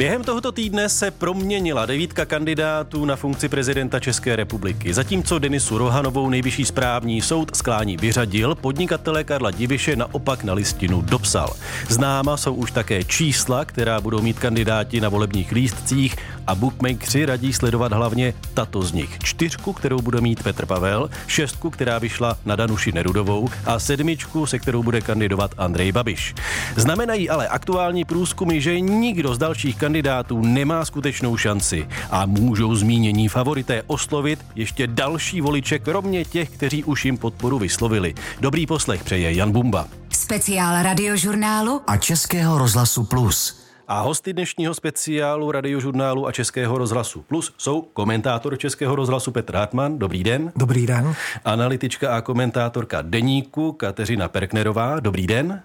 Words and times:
Během 0.00 0.24
tohoto 0.24 0.52
týdne 0.52 0.88
se 0.88 1.10
proměnila 1.10 1.86
devítka 1.86 2.24
kandidátů 2.24 3.04
na 3.04 3.16
funkci 3.16 3.48
prezidenta 3.48 4.00
České 4.00 4.36
republiky. 4.36 4.94
Zatímco 4.94 5.38
Denisu 5.38 5.78
Rohanovou 5.78 6.30
nejvyšší 6.30 6.64
správní 6.64 7.20
soud 7.20 7.56
sklání 7.56 7.96
vyřadil, 7.96 8.54
podnikatele 8.54 9.24
Karla 9.24 9.50
Diviše 9.50 9.96
naopak 9.96 10.44
na 10.44 10.52
listinu 10.52 11.02
dopsal. 11.02 11.52
Známa 11.88 12.36
jsou 12.36 12.54
už 12.54 12.70
také 12.70 13.04
čísla, 13.04 13.64
která 13.64 14.00
budou 14.00 14.22
mít 14.22 14.38
kandidáti 14.38 15.00
na 15.00 15.08
volebních 15.08 15.52
lístcích 15.52 16.16
a 16.50 16.54
bookmakeri 16.54 17.26
radí 17.26 17.52
sledovat 17.52 17.92
hlavně 17.92 18.34
tato 18.54 18.82
z 18.82 18.92
nich. 18.92 19.18
Čtyřku, 19.22 19.72
kterou 19.72 20.02
bude 20.02 20.20
mít 20.20 20.42
Petr 20.42 20.66
Pavel, 20.66 21.10
šestku, 21.26 21.70
která 21.70 21.98
vyšla 21.98 22.36
na 22.44 22.56
Danuši 22.56 22.92
Nerudovou 22.92 23.48
a 23.66 23.78
sedmičku, 23.78 24.46
se 24.46 24.58
kterou 24.58 24.82
bude 24.82 25.00
kandidovat 25.00 25.50
Andrej 25.58 25.92
Babiš. 25.92 26.34
Znamenají 26.76 27.30
ale 27.30 27.48
aktuální 27.48 28.04
průzkumy, 28.04 28.60
že 28.60 28.80
nikdo 28.80 29.34
z 29.34 29.38
dalších 29.38 29.76
kandidátů 29.76 30.42
nemá 30.42 30.84
skutečnou 30.84 31.36
šanci 31.36 31.88
a 32.10 32.26
můžou 32.26 32.74
zmínění 32.74 33.28
favorité 33.28 33.82
oslovit 33.86 34.44
ještě 34.54 34.86
další 34.86 35.40
voliče, 35.40 35.78
kromě 35.78 36.24
těch, 36.24 36.50
kteří 36.50 36.84
už 36.84 37.04
jim 37.04 37.18
podporu 37.18 37.58
vyslovili. 37.58 38.14
Dobrý 38.40 38.66
poslech 38.66 39.04
přeje 39.04 39.32
Jan 39.32 39.52
Bumba. 39.52 39.86
Speciál 40.12 40.82
radiožurnálu 40.82 41.80
a 41.86 41.96
Českého 41.96 42.58
rozhlasu 42.58 43.04
Plus. 43.04 43.59
A 43.92 44.00
hosty 44.00 44.32
dnešního 44.32 44.74
speciálu 44.74 45.52
radiožurnálu 45.52 46.26
a 46.26 46.32
Českého 46.32 46.78
rozhlasu 46.78 47.24
Plus 47.28 47.54
jsou 47.58 47.82
komentátor 47.82 48.58
Českého 48.58 48.96
rozhlasu 48.96 49.32
Petr 49.32 49.56
Hartmann. 49.56 49.98
Dobrý 49.98 50.24
den. 50.24 50.52
Dobrý 50.56 50.86
den. 50.86 51.14
Analytička 51.44 52.16
a 52.16 52.20
komentátorka 52.20 53.02
Deníku 53.02 53.72
Kateřina 53.72 54.28
Perknerová. 54.28 55.00
Dobrý 55.00 55.26
den. 55.26 55.62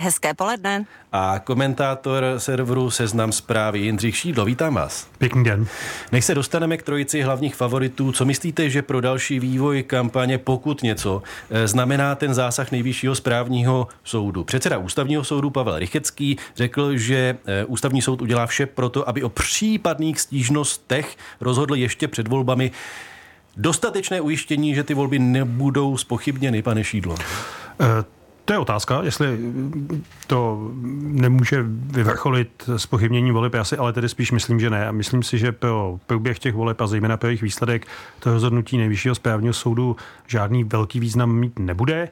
Hezké 0.00 0.34
poledne. 0.34 0.86
A 1.12 1.38
komentátor 1.38 2.24
serveru 2.38 2.90
Seznam 2.90 3.32
zprávy 3.32 3.78
Jindřich 3.78 4.16
Šídlo. 4.16 4.44
Vítám 4.44 4.74
vás. 4.74 5.08
Pěkný 5.18 5.44
den. 5.44 5.66
Než 6.12 6.24
se 6.24 6.34
dostaneme 6.34 6.76
k 6.76 6.82
trojici 6.82 7.22
hlavních 7.22 7.54
favoritů, 7.54 8.12
co 8.12 8.24
myslíte, 8.24 8.70
že 8.70 8.82
pro 8.82 9.00
další 9.00 9.40
vývoj 9.40 9.82
kampaně, 9.82 10.38
pokud 10.38 10.82
něco, 10.82 11.22
eh, 11.50 11.68
znamená 11.68 12.14
ten 12.14 12.34
zásah 12.34 12.70
nejvyššího 12.70 13.14
správního 13.14 13.88
soudu? 14.04 14.44
Předseda 14.44 14.78
ústavního 14.78 15.24
soudu 15.24 15.50
Pavel 15.50 15.78
Rychecký 15.78 16.36
řekl, 16.56 16.96
že 16.96 17.38
eh, 17.46 17.64
ústavní 17.64 18.02
soud 18.02 18.22
udělá 18.22 18.46
vše 18.46 18.66
pro 18.66 18.88
to, 18.88 19.08
aby 19.08 19.22
o 19.22 19.28
případných 19.28 20.20
stížnostech 20.20 21.16
rozhodl 21.40 21.74
ještě 21.74 22.08
před 22.08 22.28
volbami. 22.28 22.70
Dostatečné 23.56 24.20
ujištění, 24.20 24.74
že 24.74 24.84
ty 24.84 24.94
volby 24.94 25.18
nebudou 25.18 25.96
spochybněny, 25.96 26.62
pane 26.62 26.84
Šídlo? 26.84 27.14
Uh 27.14 28.17
to 28.48 28.54
je 28.54 28.58
otázka, 28.58 29.00
jestli 29.02 29.38
to 30.26 30.70
nemůže 31.02 31.64
vyvrcholit 31.68 32.64
s 32.76 32.86
pochybněním 32.86 33.34
voleb. 33.34 33.54
Já 33.54 33.64
si 33.64 33.76
ale 33.76 33.92
tedy 33.92 34.08
spíš 34.08 34.32
myslím, 34.32 34.60
že 34.60 34.70
ne. 34.70 34.88
A 34.88 34.92
myslím 34.92 35.22
si, 35.22 35.38
že 35.38 35.52
pro 35.52 35.98
průběh 36.06 36.38
těch 36.38 36.54
voleb 36.54 36.80
a 36.80 36.86
zejména 36.86 37.16
pro 37.16 37.28
jejich 37.28 37.42
výsledek 37.42 37.86
to 38.20 38.32
rozhodnutí 38.32 38.78
nejvyššího 38.78 39.14
správního 39.14 39.54
soudu 39.54 39.96
žádný 40.26 40.64
velký 40.64 41.00
význam 41.00 41.32
mít 41.32 41.58
nebude. 41.58 42.08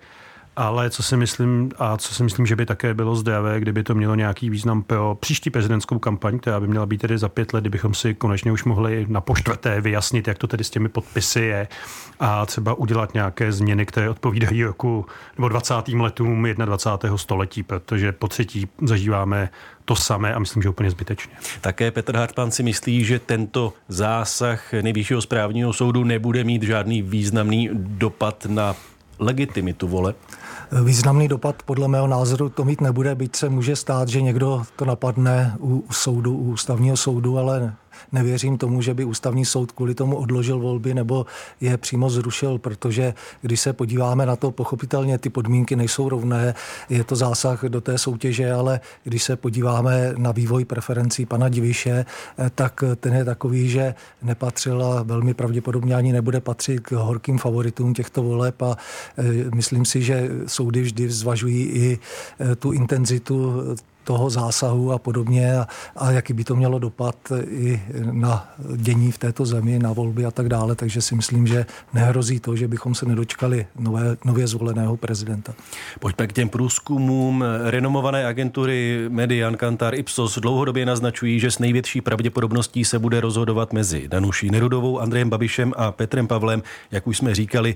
Ale 0.56 0.90
co 0.90 1.02
si 1.02 1.16
myslím, 1.16 1.70
a 1.78 1.96
co 1.96 2.14
si 2.14 2.22
myslím, 2.22 2.46
že 2.46 2.56
by 2.56 2.66
také 2.66 2.94
bylo 2.94 3.16
zdravé, 3.16 3.60
kdyby 3.60 3.82
to 3.82 3.94
mělo 3.94 4.14
nějaký 4.14 4.50
význam 4.50 4.82
pro 4.82 5.16
příští 5.20 5.50
prezidentskou 5.50 5.98
kampaň, 5.98 6.38
která 6.38 6.60
by 6.60 6.68
měla 6.68 6.86
být 6.86 7.00
tedy 7.00 7.18
za 7.18 7.28
pět 7.28 7.52
let, 7.52 7.60
kdybychom 7.60 7.94
si 7.94 8.14
konečně 8.14 8.52
už 8.52 8.64
mohli 8.64 9.06
na 9.08 9.20
poštvrté 9.20 9.80
vyjasnit, 9.80 10.28
jak 10.28 10.38
to 10.38 10.46
tedy 10.46 10.64
s 10.64 10.70
těmi 10.70 10.88
podpisy 10.88 11.40
je 11.40 11.68
a 12.20 12.46
třeba 12.46 12.74
udělat 12.74 13.14
nějaké 13.14 13.52
změny, 13.52 13.86
které 13.86 14.10
odpovídají 14.10 14.64
roku 14.64 15.06
nebo 15.38 15.48
20. 15.48 15.74
letům 15.88 16.46
21. 16.64 17.18
století, 17.18 17.62
protože 17.62 18.12
po 18.12 18.28
třetí 18.28 18.68
zažíváme 18.82 19.48
to 19.84 19.96
samé 19.96 20.34
a 20.34 20.38
myslím, 20.38 20.62
že 20.62 20.68
úplně 20.68 20.90
zbytečně. 20.90 21.34
Také 21.60 21.90
Petr 21.90 22.16
Hartmann 22.16 22.50
si 22.50 22.62
myslí, 22.62 23.04
že 23.04 23.18
tento 23.18 23.72
zásah 23.88 24.72
nejvyššího 24.72 25.22
správního 25.22 25.72
soudu 25.72 26.04
nebude 26.04 26.44
mít 26.44 26.62
žádný 26.62 27.02
významný 27.02 27.70
dopad 27.72 28.46
na 28.48 28.74
legitimitu 29.18 29.88
voleb? 29.88 30.16
Významný 30.84 31.28
dopad 31.28 31.62
podle 31.62 31.88
mého 31.88 32.06
názoru 32.06 32.48
to 32.48 32.64
mít 32.64 32.80
nebude, 32.80 33.14
byť 33.14 33.36
se 33.36 33.48
může 33.48 33.76
stát, 33.76 34.08
že 34.08 34.22
někdo 34.22 34.62
to 34.76 34.84
napadne 34.84 35.56
u 35.60 35.84
soudu, 35.90 36.36
u 36.36 36.52
ústavního 36.52 36.96
soudu, 36.96 37.38
ale 37.38 37.74
nevěřím 38.12 38.58
tomu, 38.58 38.82
že 38.82 38.94
by 38.94 39.04
ústavní 39.04 39.44
soud 39.44 39.72
kvůli 39.72 39.94
tomu 39.94 40.16
odložil 40.16 40.58
volby 40.58 40.94
nebo 40.94 41.26
je 41.60 41.76
přímo 41.76 42.10
zrušil, 42.10 42.58
protože 42.58 43.14
když 43.40 43.60
se 43.60 43.72
podíváme 43.72 44.26
na 44.26 44.36
to, 44.36 44.50
pochopitelně 44.50 45.18
ty 45.18 45.30
podmínky 45.30 45.76
nejsou 45.76 46.08
rovné, 46.08 46.54
je 46.88 47.04
to 47.04 47.16
zásah 47.16 47.64
do 47.64 47.80
té 47.80 47.98
soutěže, 47.98 48.52
ale 48.52 48.80
když 49.04 49.22
se 49.22 49.36
podíváme 49.36 50.14
na 50.16 50.32
vývoj 50.32 50.64
preferencí 50.64 51.26
pana 51.26 51.48
Diviše, 51.48 52.04
tak 52.54 52.84
ten 53.00 53.14
je 53.14 53.24
takový, 53.24 53.68
že 53.68 53.94
nepatřil 54.22 54.84
a 54.84 55.02
velmi 55.02 55.34
pravděpodobně 55.34 55.94
ani 55.94 56.12
nebude 56.12 56.40
patřit 56.40 56.80
k 56.80 56.92
horkým 56.92 57.38
favoritům 57.38 57.94
těchto 57.94 58.22
voleb 58.22 58.62
a 58.62 58.76
e, 59.18 59.22
myslím 59.54 59.84
si, 59.84 60.02
že 60.02 60.30
soudy 60.46 60.82
vždy 60.82 61.10
zvažují 61.10 61.62
i 61.66 61.98
e, 62.40 62.56
tu 62.56 62.72
intenzitu 62.72 63.62
toho 64.06 64.30
zásahu 64.30 64.92
a 64.92 64.98
podobně 64.98 65.58
a, 65.58 65.66
a 65.96 66.10
jaký 66.10 66.32
by 66.32 66.44
to 66.44 66.56
mělo 66.56 66.78
dopad 66.78 67.16
i 67.50 67.82
na 68.12 68.48
dění 68.76 69.12
v 69.12 69.18
této 69.18 69.46
zemi, 69.46 69.78
na 69.78 69.92
volby 69.92 70.24
a 70.24 70.30
tak 70.30 70.48
dále. 70.48 70.74
Takže 70.74 71.02
si 71.02 71.14
myslím, 71.14 71.46
že 71.46 71.66
nehrozí 71.94 72.40
to, 72.40 72.56
že 72.56 72.68
bychom 72.68 72.94
se 72.94 73.06
nedočkali 73.06 73.66
nové, 73.78 74.16
nově 74.24 74.46
zvoleného 74.46 74.96
prezidenta. 74.96 75.54
Pojďme 76.00 76.26
k 76.26 76.32
těm 76.32 76.48
průzkumům. 76.48 77.44
Renomované 77.64 78.26
agentury 78.26 79.04
Median, 79.08 79.56
Kantar, 79.56 79.94
Ipsos 79.94 80.38
dlouhodobě 80.38 80.86
naznačují, 80.86 81.40
že 81.40 81.50
s 81.50 81.58
největší 81.58 82.00
pravděpodobností 82.00 82.84
se 82.84 82.98
bude 82.98 83.20
rozhodovat 83.20 83.72
mezi 83.72 84.08
Danuší 84.08 84.50
Nerudovou, 84.50 85.00
Andrejem 85.00 85.30
Babišem 85.30 85.72
a 85.76 85.92
Petrem 85.92 86.26
Pavlem, 86.26 86.62
jak 86.90 87.06
už 87.06 87.18
jsme 87.18 87.34
říkali. 87.34 87.74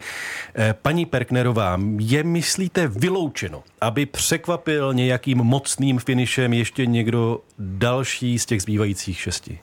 Eh, 0.54 0.74
paní 0.82 1.06
Perknerová, 1.06 1.80
je 1.98 2.22
myslíte 2.24 2.88
vyloučeno, 2.88 3.62
aby 3.80 4.06
překvapil 4.06 4.94
nějakým 4.94 5.38
mocným 5.38 5.98
fin 5.98 6.19
finišem 6.20 6.52
ještě 6.52 6.86
někdo 6.86 7.40
další 7.58 8.38
z 8.38 8.46
těch 8.46 8.62
zbývajících 8.62 9.20
šesti? 9.20 9.58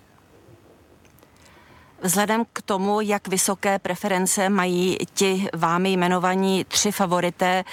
Vzhledem 2.01 2.45
k 2.53 2.61
tomu, 2.61 3.01
jak 3.01 3.27
vysoké 3.27 3.79
preference 3.79 4.49
mají 4.49 4.97
ti 5.13 5.47
vámi 5.53 5.91
jmenovaní 5.91 6.63
tři 6.63 6.91
favorité, 6.91 7.63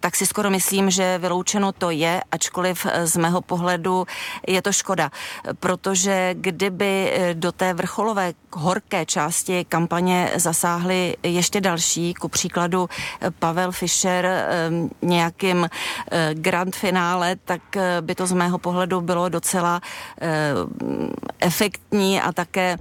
tak 0.00 0.16
si 0.16 0.26
skoro 0.26 0.50
myslím, 0.50 0.90
že 0.90 1.18
vyloučeno 1.18 1.72
to 1.72 1.90
je, 1.90 2.22
ačkoliv 2.32 2.86
z 3.04 3.16
mého 3.16 3.40
pohledu 3.40 4.06
je 4.46 4.62
to 4.62 4.72
škoda, 4.72 5.10
protože 5.60 6.34
kdyby 6.34 7.18
do 7.32 7.52
té 7.52 7.74
vrcholové 7.74 8.32
horké 8.52 9.06
části 9.06 9.64
kampaně 9.64 10.30
zasáhly 10.36 11.16
ještě 11.22 11.60
další, 11.60 12.14
ku 12.14 12.28
příkladu 12.28 12.88
Pavel 13.38 13.72
Fischer 13.72 14.26
eh, 14.26 14.70
nějakým 15.02 15.68
eh, 16.10 16.34
grand 16.34 16.76
finále, 16.76 17.36
tak 17.44 17.76
eh, 17.76 17.96
by 18.00 18.14
to 18.14 18.26
z 18.26 18.32
mého 18.32 18.58
pohledu 18.58 19.00
bylo 19.00 19.28
docela 19.28 19.80
efektní 21.40 22.20
a 22.20 22.32
také 22.32 22.76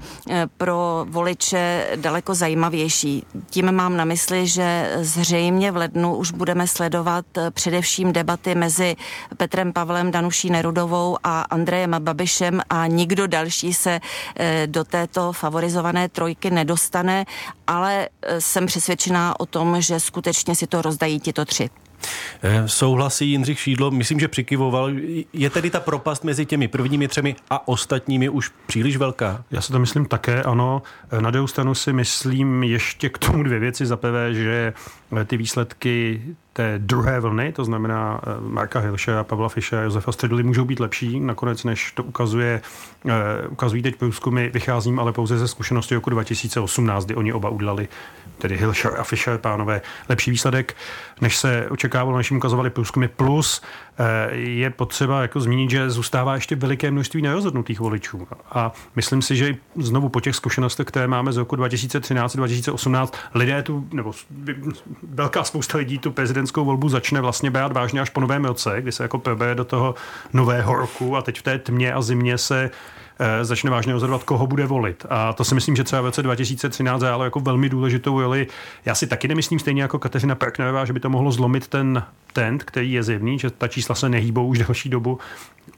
pro 0.57 0.84
voliče 1.09 1.87
daleko 1.95 2.35
zajímavější. 2.35 3.25
Tím 3.49 3.71
mám 3.71 3.97
na 3.97 4.05
mysli, 4.05 4.47
že 4.47 4.91
zřejmě 5.01 5.71
v 5.71 5.75
lednu 5.75 6.15
už 6.15 6.31
budeme 6.31 6.67
sledovat 6.67 7.25
eh, 7.37 7.51
především 7.51 8.13
debaty 8.13 8.55
mezi 8.55 8.95
Petrem 9.37 9.73
Pavlem, 9.73 10.11
Danuší 10.11 10.49
Nerudovou 10.49 11.17
a 11.23 11.41
Andrejem 11.41 11.95
Babišem 11.99 12.61
a 12.69 12.87
nikdo 12.87 13.27
další 13.27 13.73
se 13.73 13.99
eh, 14.35 14.67
do 14.67 14.83
této 14.83 15.31
favorizované 15.31 16.09
trojky 16.09 16.51
nedostane, 16.51 17.25
ale 17.67 18.07
eh, 18.21 18.41
jsem 18.41 18.65
přesvědčená 18.65 19.39
o 19.39 19.45
tom, 19.45 19.81
že 19.81 19.99
skutečně 19.99 20.55
si 20.55 20.67
to 20.67 20.81
rozdají 20.81 21.19
tito 21.19 21.45
tři. 21.45 21.69
Eh, 22.41 22.63
souhlasí 22.67 23.29
Jindřich 23.29 23.59
Šídlo, 23.59 23.91
myslím, 23.91 24.19
že 24.19 24.27
přikyvoval. 24.27 24.91
Je 25.33 25.49
tedy 25.49 25.69
ta 25.69 25.79
propast 25.79 26.23
mezi 26.23 26.45
těmi 26.45 26.67
prvními 26.67 27.07
třemi 27.07 27.35
a 27.49 27.67
ostatními 27.67 28.29
už 28.29 28.51
příliš 28.67 28.97
velká? 28.97 29.43
Já 29.51 29.61
si 29.61 29.71
to 29.71 29.79
myslím 29.79 30.05
také, 30.05 30.43
ano. 30.43 30.81
Eh, 31.11 31.21
na 31.21 31.31
druhou 31.31 31.47
stranu 31.47 31.75
si 31.75 31.93
myslím 31.93 32.63
ještě 32.63 33.09
k 33.09 33.17
tomu 33.17 33.43
dvě 33.43 33.59
věci. 33.59 33.85
Za 33.85 33.97
prvé, 33.97 34.33
že 34.33 34.73
eh, 35.21 35.25
ty 35.25 35.37
výsledky 35.37 36.21
té 36.57 36.79
druhé 36.79 37.19
vlny, 37.19 37.51
to 37.51 37.65
znamená 37.65 38.21
Marka 38.39 38.79
Hilše 38.79 39.17
a 39.17 39.23
Pavla 39.23 39.49
Fische 39.49 39.79
a 39.79 39.81
Josefa 39.81 40.11
Středuly, 40.11 40.43
můžou 40.43 40.65
být 40.65 40.79
lepší 40.79 41.19
nakonec, 41.19 41.63
než 41.63 41.91
to 41.91 42.03
ukazuje, 42.03 42.61
ukazují 43.49 43.81
teď 43.83 43.95
průzkumy. 43.95 44.49
Vycházím 44.49 44.99
ale 44.99 45.13
pouze 45.13 45.37
ze 45.37 45.47
zkušenosti 45.47 45.95
roku 45.95 46.09
2018, 46.09 47.05
kdy 47.05 47.15
oni 47.15 47.33
oba 47.33 47.49
udělali 47.49 47.87
tedy 48.37 48.57
Hilscher 48.57 48.91
a 48.99 49.03
Fischer, 49.03 49.37
pánové, 49.37 49.81
lepší 50.09 50.31
výsledek, 50.31 50.75
než 51.21 51.37
se 51.37 51.67
očekávalo, 51.69 52.17
než 52.17 52.31
jim 52.31 52.37
ukazovali 52.37 52.69
průzkumy. 52.69 53.07
Plus 53.07 53.61
eh, 53.97 54.35
je 54.35 54.69
potřeba 54.69 55.21
jako 55.21 55.39
zmínit, 55.39 55.69
že 55.69 55.89
zůstává 55.89 56.35
ještě 56.35 56.55
veliké 56.55 56.91
množství 56.91 57.21
nerozhodnutých 57.21 57.79
voličů. 57.79 58.27
A 58.51 58.71
myslím 58.95 59.21
si, 59.21 59.35
že 59.35 59.55
znovu 59.75 60.09
po 60.09 60.21
těch 60.21 60.35
zkušenostech, 60.35 60.87
které 60.87 61.07
máme 61.07 61.33
z 61.33 61.37
roku 61.37 61.55
2013-2018, 61.55 63.09
lidé 63.33 63.63
tu, 63.63 63.87
nebo 63.93 64.11
velká 65.03 65.43
spousta 65.43 65.77
lidí 65.77 65.99
tu 65.99 66.11
prezident 66.11 66.44
prezidentskou 66.45 66.65
volbu 66.65 66.89
začne 66.89 67.21
vlastně 67.21 67.51
brát 67.51 67.71
vážně 67.71 68.01
až 68.01 68.09
po 68.09 68.19
novém 68.19 68.45
roce, 68.45 68.81
kdy 68.81 68.91
se 68.91 69.03
jako 69.03 69.17
probere 69.17 69.55
do 69.55 69.65
toho 69.65 69.95
nového 70.33 70.75
roku 70.75 71.17
a 71.17 71.21
teď 71.21 71.39
v 71.39 71.41
té 71.41 71.59
tmě 71.59 71.93
a 71.93 72.01
zimě 72.01 72.37
se 72.37 72.71
Eh, 73.19 73.45
začne 73.45 73.69
vážně 73.69 73.93
rozhodovat, 73.93 74.23
koho 74.23 74.47
bude 74.47 74.65
volit. 74.65 75.05
A 75.09 75.33
to 75.33 75.43
si 75.43 75.55
myslím, 75.55 75.75
že 75.75 75.83
třeba 75.83 76.01
v 76.01 76.05
roce 76.05 76.23
2013 76.23 77.01
hrálo 77.01 77.23
jako 77.23 77.39
velmi 77.39 77.69
důležitou 77.69 78.21
roli. 78.21 78.47
Já 78.85 78.95
si 78.95 79.07
taky 79.07 79.27
nemyslím 79.27 79.59
stejně 79.59 79.81
jako 79.81 79.99
Kateřina 79.99 80.35
Perknerová, 80.35 80.85
že 80.85 80.93
by 80.93 80.99
to 80.99 81.09
mohlo 81.09 81.31
zlomit 81.31 81.67
ten 81.67 82.03
trend, 82.33 82.63
který 82.63 82.91
je 82.91 83.03
zjevný, 83.03 83.39
že 83.39 83.49
ta 83.49 83.67
čísla 83.67 83.95
se 83.95 84.09
nehýbou 84.09 84.47
už 84.47 84.57
delší 84.57 84.89
dobu, 84.89 85.19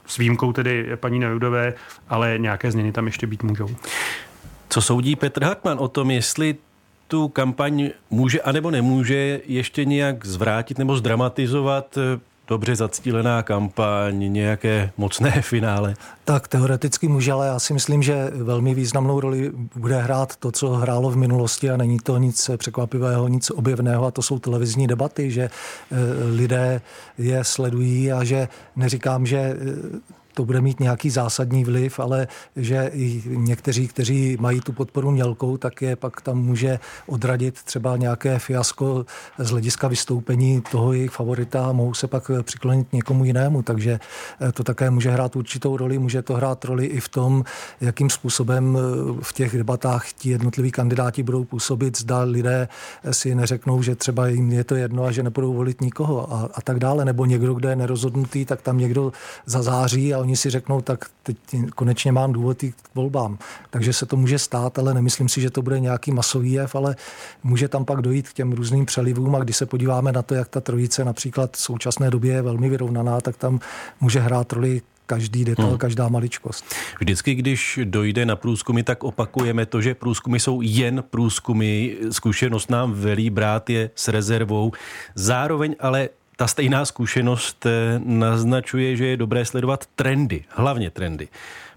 s 0.06 0.16
výjimkou 0.16 0.52
tedy 0.52 0.96
paní 0.96 1.18
Nerudové, 1.18 1.74
ale 2.08 2.34
nějaké 2.38 2.70
změny 2.70 2.92
tam 2.92 3.06
ještě 3.06 3.26
být 3.26 3.42
můžou. 3.42 3.68
Co 4.68 4.82
soudí 4.82 5.16
Petr 5.16 5.44
Hartmann 5.44 5.78
o 5.78 5.88
tom, 5.88 6.10
jestli 6.10 6.56
tu 7.08 7.28
kampaň 7.28 7.90
může 8.10 8.40
anebo 8.40 8.70
nemůže 8.70 9.40
ještě 9.46 9.84
nějak 9.84 10.26
zvrátit 10.26 10.78
nebo 10.78 10.96
zdramatizovat 10.96 11.98
dobře 12.48 12.76
zacílená 12.76 13.42
kampaň, 13.42 14.32
nějaké 14.32 14.90
mocné 14.96 15.30
finále? 15.42 15.94
Tak 16.24 16.48
teoreticky 16.48 17.08
může, 17.08 17.32
ale 17.32 17.46
já 17.46 17.58
si 17.58 17.72
myslím, 17.72 18.02
že 18.02 18.30
velmi 18.34 18.74
významnou 18.74 19.20
roli 19.20 19.52
bude 19.76 20.02
hrát 20.02 20.36
to, 20.36 20.52
co 20.52 20.70
hrálo 20.70 21.10
v 21.10 21.16
minulosti 21.16 21.70
a 21.70 21.76
není 21.76 21.98
to 21.98 22.18
nic 22.18 22.50
překvapivého, 22.56 23.28
nic 23.28 23.50
objevného 23.50 24.06
a 24.06 24.10
to 24.10 24.22
jsou 24.22 24.38
televizní 24.38 24.86
debaty, 24.86 25.30
že 25.30 25.42
eh, 25.42 25.96
lidé 26.30 26.80
je 27.18 27.44
sledují 27.44 28.12
a 28.12 28.24
že 28.24 28.48
neříkám, 28.76 29.26
že 29.26 29.38
eh, 29.38 29.56
to 30.38 30.44
bude 30.44 30.60
mít 30.60 30.80
nějaký 30.80 31.10
zásadní 31.10 31.64
vliv, 31.64 32.00
ale 32.00 32.28
že 32.56 32.90
i 32.94 33.22
někteří, 33.26 33.88
kteří 33.88 34.36
mají 34.40 34.60
tu 34.60 34.72
podporu 34.72 35.10
mělkou, 35.10 35.56
tak 35.56 35.82
je 35.82 35.96
pak 35.96 36.20
tam 36.20 36.38
může 36.38 36.78
odradit 37.06 37.62
třeba 37.62 37.96
nějaké 37.96 38.38
fiasko 38.38 39.06
z 39.38 39.50
hlediska 39.50 39.88
vystoupení 39.88 40.62
toho 40.70 40.92
jejich 40.92 41.10
favorita 41.10 41.66
a 41.66 41.72
mohou 41.72 41.94
se 41.94 42.06
pak 42.06 42.30
přiklonit 42.42 42.92
někomu 42.92 43.24
jinému. 43.24 43.62
Takže 43.62 44.00
eh, 44.40 44.52
to 44.52 44.64
také 44.64 44.90
může 44.90 45.10
hrát 45.10 45.36
určitou 45.36 45.76
roli. 45.76 45.98
Může 45.98 46.22
to 46.22 46.34
hrát 46.34 46.64
roli 46.64 46.86
i 46.86 47.00
v 47.00 47.08
tom, 47.08 47.44
jakým 47.80 48.10
způsobem 48.10 48.78
eh, 48.78 48.80
v 49.22 49.32
těch 49.32 49.56
debatách 49.56 50.12
ti 50.12 50.30
jednotliví 50.30 50.70
kandidáti 50.70 51.22
budou 51.22 51.44
působit. 51.44 51.98
Zda 51.98 52.22
lidé 52.22 52.68
si 53.10 53.34
neřeknou, 53.34 53.82
že 53.82 53.94
třeba 53.94 54.28
jim 54.28 54.52
je 54.52 54.64
to 54.64 54.74
jedno 54.74 55.04
a 55.04 55.12
že 55.12 55.22
nebudou 55.22 55.54
volit 55.54 55.80
nikoho 55.80 56.32
a, 56.32 56.48
a 56.54 56.60
tak 56.60 56.78
dále. 56.78 57.04
Nebo 57.04 57.24
někdo, 57.24 57.54
kdo 57.54 57.68
je 57.68 57.76
nerozhodnutý, 57.76 58.44
tak 58.44 58.62
tam 58.62 58.78
někdo 58.78 59.12
zazáří 59.46 60.14
a 60.14 60.18
oni 60.28 60.36
si 60.36 60.50
řeknou, 60.50 60.80
tak 60.80 61.04
teď 61.22 61.36
konečně 61.74 62.12
mám 62.12 62.32
důvod 62.32 62.58
k 62.58 62.94
volbám. 62.94 63.38
Takže 63.70 63.92
se 63.92 64.06
to 64.06 64.16
může 64.16 64.38
stát, 64.38 64.78
ale 64.78 64.94
nemyslím 64.94 65.28
si, 65.28 65.40
že 65.40 65.50
to 65.50 65.62
bude 65.62 65.80
nějaký 65.80 66.12
masový 66.12 66.52
jev, 66.52 66.74
ale 66.74 66.96
může 67.42 67.68
tam 67.68 67.84
pak 67.84 68.02
dojít 68.02 68.28
k 68.28 68.32
těm 68.32 68.52
různým 68.52 68.86
přelivům 68.86 69.34
a 69.34 69.38
když 69.38 69.56
se 69.56 69.66
podíváme 69.66 70.12
na 70.12 70.22
to, 70.22 70.34
jak 70.34 70.48
ta 70.48 70.60
trojice 70.60 71.04
například 71.04 71.56
v 71.56 71.60
současné 71.60 72.10
době 72.10 72.32
je 72.32 72.42
velmi 72.42 72.68
vyrovnaná, 72.68 73.20
tak 73.20 73.36
tam 73.36 73.60
může 74.00 74.20
hrát 74.20 74.52
roli 74.52 74.82
každý 75.06 75.44
detail, 75.44 75.68
hmm. 75.68 75.78
každá 75.78 76.08
maličkost. 76.08 76.64
Vždycky, 77.00 77.34
když 77.34 77.80
dojde 77.84 78.26
na 78.26 78.36
průzkumy, 78.36 78.82
tak 78.82 79.04
opakujeme 79.04 79.66
to, 79.66 79.80
že 79.80 79.94
průzkumy 79.94 80.38
jsou 80.38 80.60
jen 80.62 81.04
průzkumy. 81.10 81.96
Zkušenost 82.10 82.70
nám 82.70 82.92
velí 82.92 83.30
brát 83.30 83.70
je 83.70 83.90
s 83.94 84.08
rezervou. 84.08 84.72
Zároveň 85.14 85.76
ale 85.80 86.08
ta 86.38 86.46
stejná 86.46 86.84
zkušenost 86.84 87.66
eh, 87.66 88.00
naznačuje, 88.04 88.96
že 88.96 89.06
je 89.06 89.16
dobré 89.16 89.44
sledovat 89.44 89.86
trendy, 89.86 90.44
hlavně 90.48 90.90
trendy. 90.90 91.28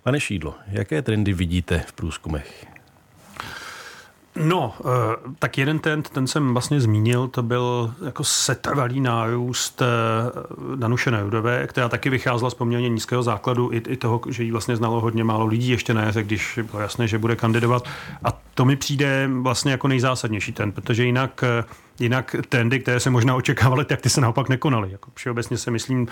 Pane 0.03 0.19
Šídlo, 0.19 0.55
jaké 0.67 1.01
trendy 1.01 1.33
vidíte 1.33 1.83
v 1.87 1.93
průzkumech? 1.93 2.65
No, 4.35 4.73
eh, 4.79 4.85
tak 5.39 5.57
jeden 5.57 5.79
trend, 5.79 6.09
ten 6.09 6.27
jsem 6.27 6.53
vlastně 6.53 6.81
zmínil, 6.81 7.27
to 7.27 7.43
byl 7.43 7.93
jako 8.05 8.23
setrvalý 8.23 9.01
nárůst 9.01 9.81
eh, 9.81 9.85
Danuše 10.75 11.11
Nerudové, 11.11 11.67
která 11.67 11.89
taky 11.89 12.09
vycházela 12.09 12.49
z 12.49 12.53
poměrně 12.53 12.89
nízkého 12.89 13.23
základu 13.23 13.69
i, 13.73 13.77
i 13.87 13.97
toho, 13.97 14.21
že 14.29 14.43
jí 14.43 14.51
vlastně 14.51 14.75
znalo 14.75 14.99
hodně 14.99 15.23
málo 15.23 15.45
lidí 15.45 15.69
ještě 15.69 15.93
na 15.93 16.03
jaře, 16.03 16.23
když 16.23 16.59
bylo 16.71 16.81
jasné, 16.81 17.07
že 17.07 17.17
bude 17.17 17.35
kandidovat. 17.35 17.87
A 18.23 18.39
to 18.53 18.65
mi 18.65 18.75
přijde 18.75 19.29
vlastně 19.41 19.71
jako 19.71 19.87
nejzásadnější 19.87 20.51
ten, 20.51 20.71
protože 20.71 21.05
jinak 21.05 21.43
Jinak 22.01 22.35
trendy, 22.49 22.79
které 22.79 22.99
se 22.99 23.09
možná 23.09 23.35
očekávaly, 23.35 23.85
tak 23.85 24.01
ty 24.01 24.09
se 24.09 24.21
naopak 24.21 24.49
nekonaly. 24.49 24.91
Jako 24.91 25.11
všeobecně 25.15 25.57
se 25.57 25.71
myslím, 25.71 26.07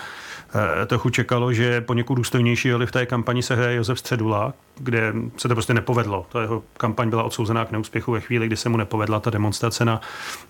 eh, 0.82 0.86
trochu 0.86 1.10
čekalo, 1.10 1.52
že 1.52 1.80
poněkud 1.80 2.14
důstojnější 2.14 2.70
roli 2.70 2.86
v 2.86 2.92
té 2.92 3.06
kampani 3.06 3.42
se 3.42 3.54
hraje 3.56 3.76
Josef 3.76 3.98
Středula, 3.98 4.54
kde 4.78 5.12
se 5.36 5.48
to 5.48 5.54
prostě 5.54 5.74
nepovedlo. 5.74 6.26
Ta 6.32 6.42
jeho 6.42 6.62
kampaň 6.76 7.10
byla 7.10 7.22
odsouzená 7.22 7.64
k 7.64 7.70
neúspěchu 7.70 8.12
ve 8.12 8.20
chvíli, 8.20 8.46
kdy 8.46 8.56
se 8.56 8.68
mu 8.68 8.76
nepovedla 8.76 9.20
ta 9.20 9.30
demonstrace 9.30 9.84
na, 9.84 10.00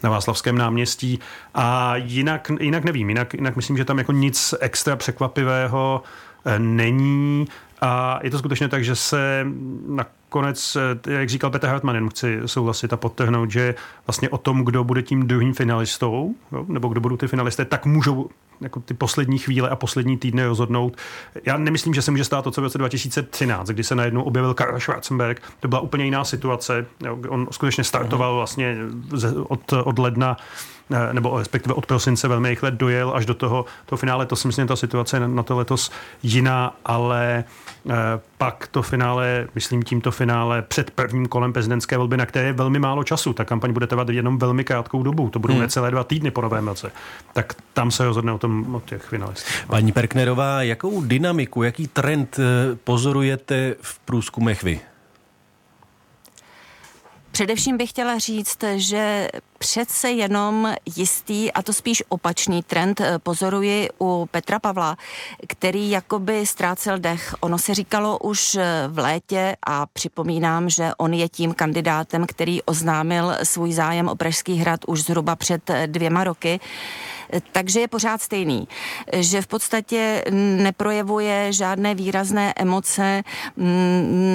na 0.03 0.11
Václavském 0.11 0.59
náměstí. 0.59 1.19
A 1.55 1.97
jinak, 1.97 2.51
jinak 2.61 2.85
nevím, 2.85 3.09
jinak, 3.09 3.35
jinak 3.35 3.57
myslím, 3.57 3.77
že 3.77 3.85
tam 3.85 3.99
jako 3.99 4.13
nic 4.13 4.55
extra 4.61 4.97
překvapivého 4.97 6.03
eh, 6.45 6.59
není. 6.59 7.47
A 7.81 8.21
je 8.23 8.31
to 8.31 8.39
skutečně 8.39 8.69
tak, 8.69 8.85
že 8.85 8.97
se 8.97 9.47
nakonec, 10.31 10.77
eh, 11.07 11.13
jak 11.13 11.29
říkal 11.29 11.51
Petr 11.51 11.67
Hartmann, 11.67 11.95
jen 11.95 12.09
chci 12.09 12.41
souhlasit 12.47 12.93
a 12.93 12.97
podtrhnout, 12.97 13.51
že 13.51 13.75
vlastně 14.07 14.29
o 14.29 14.39
tom, 14.39 14.65
kdo 14.65 14.85
bude 14.85 15.03
tím 15.03 15.27
druhým 15.27 15.55
finalistou, 15.55 16.35
jo, 16.53 16.65
nebo 16.69 16.89
kdo 16.89 17.01
budou 17.01 17.17
ty 17.17 17.29
finalisté, 17.29 17.65
tak 17.65 17.87
můžou 17.87 18.31
jako 18.61 18.81
ty 18.81 18.95
poslední 18.95 19.39
chvíle 19.39 19.69
a 19.69 19.77
poslední 19.77 20.19
týdny 20.19 20.45
rozhodnout. 20.45 20.97
Já 21.47 21.57
nemyslím, 21.57 21.95
že 21.95 22.03
se 22.03 22.11
může 22.11 22.25
stát 22.25 22.43
to, 22.43 22.51
co 22.51 22.61
v 22.61 22.65
roce 22.65 22.79
2013, 22.79 23.69
kdy 23.69 23.85
se 23.85 23.95
najednou 23.95 24.23
objevil 24.23 24.55
Karl 24.55 24.81
Schwarzenberg. 24.81 25.43
To 25.61 25.69
byla 25.69 25.81
úplně 25.81 26.05
jiná 26.05 26.25
situace. 26.25 26.87
Jo, 27.05 27.19
on 27.29 27.47
skutečně 27.51 27.85
startoval 27.85 28.35
vlastně 28.35 28.77
od, 29.49 29.73
od 29.73 29.99
ledna 29.99 30.37
nebo 31.13 31.39
respektive 31.39 31.75
od 31.75 31.87
prosince 31.87 32.29
velmi 32.29 32.49
rychle 32.49 32.71
dojel 32.71 33.13
až 33.15 33.27
do 33.27 33.35
toho, 33.35 33.65
toho 33.87 33.97
finále. 33.97 34.27
To 34.27 34.37
si 34.37 34.47
myslím, 34.47 34.67
ta 34.67 34.77
situace 34.77 35.17
je 35.17 35.29
na 35.29 35.43
to 35.43 35.57
letos 35.57 35.91
jiná, 36.23 36.77
ale 36.85 37.45
eh, 37.91 37.93
pak 38.39 38.67
to 38.67 38.83
finále, 38.83 39.49
myslím 39.55 39.83
tímto 39.83 40.11
finále 40.11 40.63
před 40.63 40.91
prvním 40.91 41.27
kolem 41.27 41.53
prezidentské 41.53 41.97
volby, 41.97 42.17
na 42.17 42.27
které 42.27 42.47
je 42.47 42.53
velmi 42.53 42.79
málo 42.79 43.05
času. 43.05 43.33
Ta 43.33 43.45
kampaň 43.45 43.73
bude 43.73 43.87
trvat 43.87 44.09
jenom 44.09 44.39
velmi 44.39 44.65
krátkou 44.65 45.03
dobu. 45.03 45.31
To 45.31 45.39
budou 45.39 45.55
hmm. 45.55 45.63
necelé 45.63 45.91
dva 45.91 46.05
týdny 46.05 46.31
po 46.31 46.41
novém 46.41 46.69
roce. 46.69 46.93
Tak 47.33 47.55
tam 47.73 47.91
se 47.91 48.05
rozhodne 48.05 48.33
o 48.33 48.39
tom 48.39 48.75
o 48.75 48.81
těch 48.81 49.03
finalistech. 49.03 49.67
Paní 49.67 49.93
Perknerová, 49.93 50.63
jakou 50.63 51.03
dynamiku, 51.03 51.63
jaký 51.63 51.87
trend 51.87 52.37
eh, 52.39 52.77
pozorujete 52.85 53.75
v 53.81 53.99
průzkumech 53.99 54.63
vy? 54.63 54.81
Především 57.31 57.77
bych 57.77 57.91
chtěla 57.91 58.19
říct, 58.19 58.65
že 58.77 59.29
přece 59.63 60.11
jenom 60.11 60.75
jistý, 60.97 61.53
a 61.53 61.63
to 61.63 61.73
spíš 61.73 62.03
opačný 62.09 62.63
trend 62.63 63.01
eh, 63.01 63.19
pozoruji 63.19 63.89
u 64.01 64.29
Petra 64.31 64.59
Pavla, 64.59 64.97
který 65.49 65.91
jakoby 65.91 66.47
ztrácel 66.47 66.99
dech. 66.99 67.35
Ono 67.41 67.59
se 67.59 67.75
říkalo 67.75 68.19
už 68.19 68.55
eh, 68.55 68.85
v 68.89 68.99
létě 68.99 69.57
a 69.67 69.87
připomínám, 69.87 70.71
že 70.71 70.91
on 70.99 71.15
je 71.15 71.29
tím 71.29 71.55
kandidátem, 71.55 72.27
který 72.27 72.63
oznámil 72.63 73.35
svůj 73.43 73.73
zájem 73.73 74.09
o 74.09 74.17
Pražský 74.17 74.55
hrad 74.55 74.81
už 74.87 75.03
zhruba 75.03 75.37
před 75.37 75.71
eh, 75.71 75.87
dvěma 75.87 76.25
roky 76.25 76.61
takže 77.53 77.81
je 77.81 77.89
pořád 77.89 78.23
stejný, 78.23 78.69
že 79.17 79.43
v 79.43 79.47
podstatě 79.47 80.25
neprojevuje 80.57 81.53
žádné 81.53 81.95
výrazné 81.95 82.55
emoce, 82.57 83.23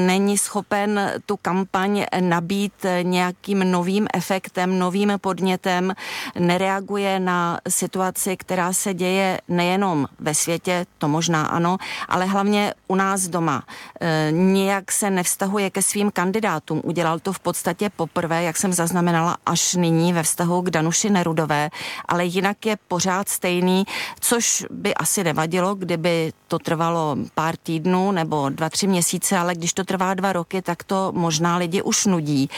není 0.05 0.37
schopen 0.37 1.11
tu 1.25 1.37
kampaň 1.37 2.05
nabít 2.19 2.85
nějakým 3.01 3.71
novým 3.71 4.07
efektem, 4.13 4.79
novým 4.79 5.14
podnětem, 5.17 5.93
nereaguje 6.39 7.19
na 7.19 7.59
situaci, 7.67 8.37
která 8.37 8.73
se 8.73 8.93
děje 8.93 9.41
nejenom 9.47 10.07
ve 10.19 10.35
světě, 10.35 10.85
to 10.97 11.07
možná 11.07 11.45
ano, 11.45 11.77
ale 12.07 12.25
hlavně 12.25 12.73
u 12.87 12.95
nás 12.95 13.27
doma. 13.27 13.63
E, 14.01 14.31
nijak 14.31 14.91
se 14.91 15.09
nevztahuje 15.09 15.69
ke 15.69 15.81
svým 15.81 16.11
kandidátům. 16.11 16.81
Udělal 16.83 17.19
to 17.19 17.33
v 17.33 17.39
podstatě 17.39 17.89
poprvé, 17.89 18.43
jak 18.43 18.57
jsem 18.57 18.73
zaznamenala, 18.73 19.37
až 19.45 19.75
nyní 19.75 20.13
ve 20.13 20.23
vztahu 20.23 20.61
k 20.61 20.69
Danuši 20.69 21.09
Nerudové, 21.09 21.69
ale 22.05 22.25
jinak 22.25 22.65
je 22.65 22.77
pořád 22.87 23.29
stejný, 23.29 23.85
což 24.19 24.65
by 24.69 24.93
asi 24.93 25.23
nevadilo, 25.23 25.75
kdyby 25.75 26.33
to 26.47 26.59
trvalo 26.59 27.17
pár 27.35 27.57
týdnů 27.57 28.11
nebo 28.11 28.49
dva, 28.49 28.69
tři 28.69 28.87
měsíce, 28.87 29.37
ale 29.37 29.55
když 29.55 29.73
to 29.73 29.83
trvá 29.83 30.13
dva 30.13 30.33
roky, 30.33 30.61
tak 30.61 30.83
to 30.83 31.11
možná 31.15 31.57
lidi 31.57 31.81
už 31.81 32.05
nudí. 32.05 32.49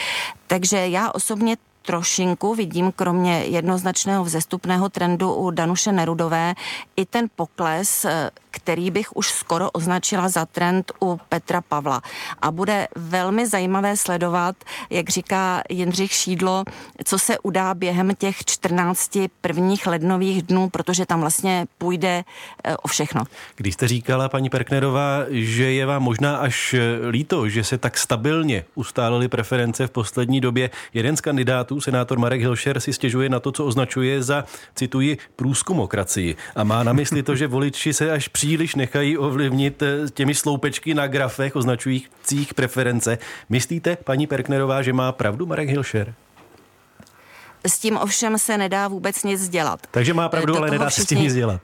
Takže 0.46 0.88
já 0.88 1.10
osobně 1.10 1.56
trošinku 1.88 2.54
vidím, 2.54 2.92
kromě 2.92 3.44
jednoznačného 3.44 4.24
vzestupného 4.24 4.88
trendu 4.88 5.34
u 5.34 5.50
Danuše 5.50 5.92
Nerudové, 5.92 6.54
i 6.96 7.06
ten 7.06 7.26
pokles 7.36 8.06
který 8.50 8.90
bych 8.90 9.16
už 9.16 9.30
skoro 9.30 9.70
označila 9.70 10.28
za 10.28 10.46
trend 10.46 10.92
u 11.02 11.20
Petra 11.28 11.60
Pavla. 11.60 12.02
A 12.42 12.50
bude 12.50 12.88
velmi 12.96 13.46
zajímavé 13.46 13.96
sledovat, 13.96 14.56
jak 14.90 15.08
říká 15.08 15.62
Jindřich 15.68 16.12
Šídlo, 16.12 16.64
co 17.04 17.18
se 17.18 17.38
udá 17.38 17.74
během 17.74 18.14
těch 18.14 18.44
14 18.44 19.18
prvních 19.40 19.86
lednových 19.86 20.42
dnů, 20.42 20.68
protože 20.68 21.06
tam 21.06 21.20
vlastně 21.20 21.66
půjde 21.78 22.24
eh, 22.64 22.76
o 22.76 22.88
všechno. 22.88 23.24
Když 23.56 23.74
jste 23.74 23.88
říkala, 23.88 24.28
paní 24.28 24.50
Perknerová, 24.50 25.24
že 25.28 25.72
je 25.72 25.86
vám 25.86 26.02
možná 26.02 26.36
až 26.36 26.74
líto, 27.10 27.48
že 27.48 27.64
se 27.64 27.78
tak 27.78 27.98
stabilně 27.98 28.64
ustálily 28.74 29.28
preference 29.28 29.86
v 29.86 29.90
poslední 29.90 30.40
době, 30.40 30.70
jeden 30.94 31.16
z 31.16 31.20
kandidátů 31.20 31.80
senátor 31.80 32.18
Marek 32.18 32.40
Hilšer, 32.40 32.80
si 32.80 32.92
stěžuje 32.92 33.28
na 33.28 33.40
to, 33.40 33.52
co 33.52 33.64
označuje 33.64 34.22
za, 34.22 34.44
cituji, 34.74 35.18
průzkumokracii. 35.36 36.36
A 36.56 36.64
má 36.64 36.82
na 36.82 36.92
mysli 36.92 37.22
to, 37.22 37.36
že 37.36 37.46
voliči 37.46 37.92
se 37.92 38.12
až 38.12 38.28
příliš 38.38 38.74
nechají 38.74 39.18
ovlivnit 39.18 39.82
eh, 39.82 40.10
těmi 40.14 40.34
sloupečky 40.34 40.94
na 40.94 41.06
grafech 41.06 41.56
označujících 41.56 42.54
preference. 42.54 43.18
Myslíte, 43.48 43.96
paní 43.96 44.26
Perknerová, 44.26 44.82
že 44.82 44.92
má 44.92 45.12
pravdu 45.12 45.46
Marek 45.46 45.68
Hilšer? 45.68 46.14
S 47.66 47.78
tím 47.78 47.96
ovšem 47.96 48.38
se 48.38 48.58
nedá 48.58 48.88
vůbec 48.88 49.24
nic 49.24 49.48
dělat. 49.48 49.86
Takže 49.90 50.14
má 50.14 50.28
pravdu, 50.28 50.52
Do 50.52 50.58
ale 50.58 50.70
nedá 50.70 50.88
všichni... 50.88 51.02
se 51.02 51.06
s 51.06 51.08
tím 51.08 51.18
nic 51.18 51.34
dělat. 51.34 51.60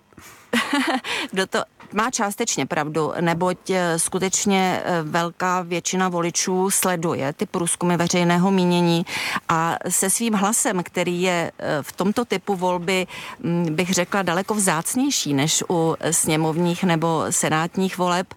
do 1.33 1.47
to, 1.47 1.63
má 1.95 2.11
částečně 2.11 2.67
pravdu, 2.67 3.13
neboť 3.21 3.71
eh, 3.71 3.99
skutečně 3.99 4.83
eh, 4.85 5.03
velká 5.03 5.63
většina 5.63 6.09
voličů 6.09 6.71
sleduje 6.71 7.33
ty 7.33 7.47
průzkumy 7.47 7.97
veřejného 7.97 8.51
mínění 8.51 9.07
a 9.49 9.77
se 9.89 10.11
svým 10.11 10.35
hlasem, 10.35 10.83
který 10.83 11.23
je 11.23 11.53
eh, 11.59 11.83
v 11.83 11.93
tomto 11.93 12.25
typu 12.25 12.57
volby, 12.57 13.07
mm, 13.39 13.75
bych 13.75 13.91
řekla, 13.91 14.23
daleko 14.23 14.55
vzácnější 14.55 15.35
než 15.35 15.65
u 15.71 15.97
sněmovních 16.11 16.85
nebo 16.85 17.25
senátních 17.31 17.99
voleb, 17.99 18.35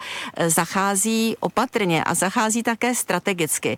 zachází 0.47 1.35
opatrně 1.39 2.03
a 2.03 2.13
zachází 2.13 2.63
také 2.63 2.95
strategicky. 2.95 3.77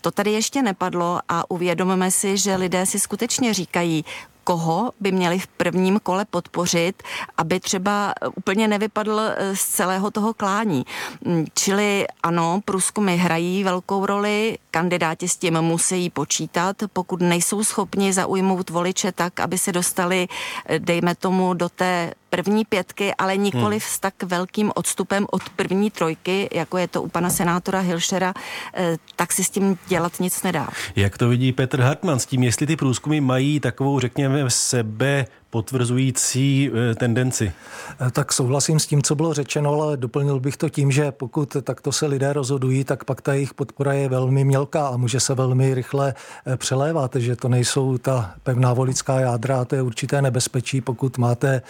To 0.00 0.10
tady 0.10 0.32
ještě 0.32 0.62
nepadlo 0.62 1.20
a 1.28 1.50
uvědomíme 1.50 2.10
si, 2.10 2.36
že 2.36 2.56
lidé 2.56 2.86
si 2.86 2.98
skutečně 2.98 3.54
říkají, 3.54 4.04
koho 4.48 4.92
by 5.00 5.12
měli 5.12 5.38
v 5.38 5.46
prvním 5.46 6.00
kole 6.00 6.24
podpořit, 6.24 7.02
aby 7.36 7.60
třeba 7.60 8.14
úplně 8.36 8.68
nevypadl 8.68 9.20
eh, 9.20 9.56
z 9.56 9.64
celého 9.64 10.10
toho 10.10 10.34
klání. 10.34 10.84
Mm, 11.24 11.46
čili 11.54 12.06
ano, 12.22 12.60
průzkumy 12.64 13.16
hrají 13.16 13.64
velkou 13.64 14.06
roli, 14.06 14.58
kandidáti 14.70 15.28
s 15.28 15.36
tím 15.36 15.60
musí 15.62 16.10
počítat, 16.10 16.76
pokud 16.92 17.20
nejsou 17.20 17.64
schopni 17.64 18.12
zaujmout 18.12 18.70
voliče 18.70 19.12
tak, 19.12 19.40
aby 19.40 19.58
se 19.58 19.72
dostali, 19.72 20.28
eh, 20.66 20.78
dejme 20.78 21.14
tomu, 21.14 21.54
do 21.54 21.68
té 21.68 22.14
první 22.30 22.64
pětky, 22.64 23.14
ale 23.18 23.36
nikoli 23.36 23.76
hmm. 23.76 23.80
s 23.80 24.00
tak 24.00 24.22
velkým 24.22 24.72
odstupem 24.74 25.26
od 25.30 25.42
první 25.56 25.90
trojky, 25.90 26.48
jako 26.52 26.78
je 26.78 26.88
to 26.88 27.02
u 27.02 27.08
pana 27.08 27.30
senátora 27.30 27.80
Hilšera, 27.80 28.34
eh, 28.74 28.96
tak 29.16 29.32
si 29.32 29.44
s 29.44 29.50
tím 29.50 29.78
dělat 29.88 30.20
nic 30.20 30.42
nedá. 30.42 30.68
Jak 30.96 31.18
to 31.18 31.28
vidí 31.28 31.52
Petr 31.52 31.80
Hartmann 31.80 32.18
s 32.18 32.26
tím, 32.26 32.42
jestli 32.42 32.66
ty 32.66 32.76
průzkumy 32.76 33.20
mají 33.20 33.60
takovou, 33.60 34.00
řekněme, 34.00 34.50
sebe 34.50 35.26
potvrzující 35.50 36.70
eh, 36.70 36.94
tendenci. 36.94 37.52
Eh, 38.00 38.10
tak 38.10 38.32
souhlasím 38.32 38.78
s 38.78 38.86
tím, 38.86 39.02
co 39.02 39.14
bylo 39.14 39.34
řečeno, 39.34 39.82
ale 39.82 39.96
doplnil 39.96 40.40
bych 40.40 40.56
to 40.56 40.68
tím, 40.68 40.90
že 40.90 41.12
pokud 41.12 41.56
takto 41.62 41.92
se 41.92 42.06
lidé 42.06 42.32
rozhodují, 42.32 42.84
tak 42.84 43.04
pak 43.04 43.20
ta 43.20 43.34
jejich 43.34 43.54
podpora 43.54 43.92
je 43.92 44.08
velmi 44.08 44.44
mělká 44.44 44.88
a 44.88 44.96
může 44.96 45.20
se 45.20 45.34
velmi 45.34 45.74
rychle 45.74 46.14
eh, 46.46 46.56
přelévat, 46.56 47.16
že 47.16 47.36
to 47.36 47.48
nejsou 47.48 47.98
ta 47.98 48.34
pevná 48.42 48.72
volická 48.72 49.20
jádra 49.20 49.60
a 49.60 49.64
to 49.64 49.74
je 49.74 49.82
určité 49.82 50.22
nebezpečí, 50.22 50.80
pokud 50.80 51.18
máte 51.18 51.62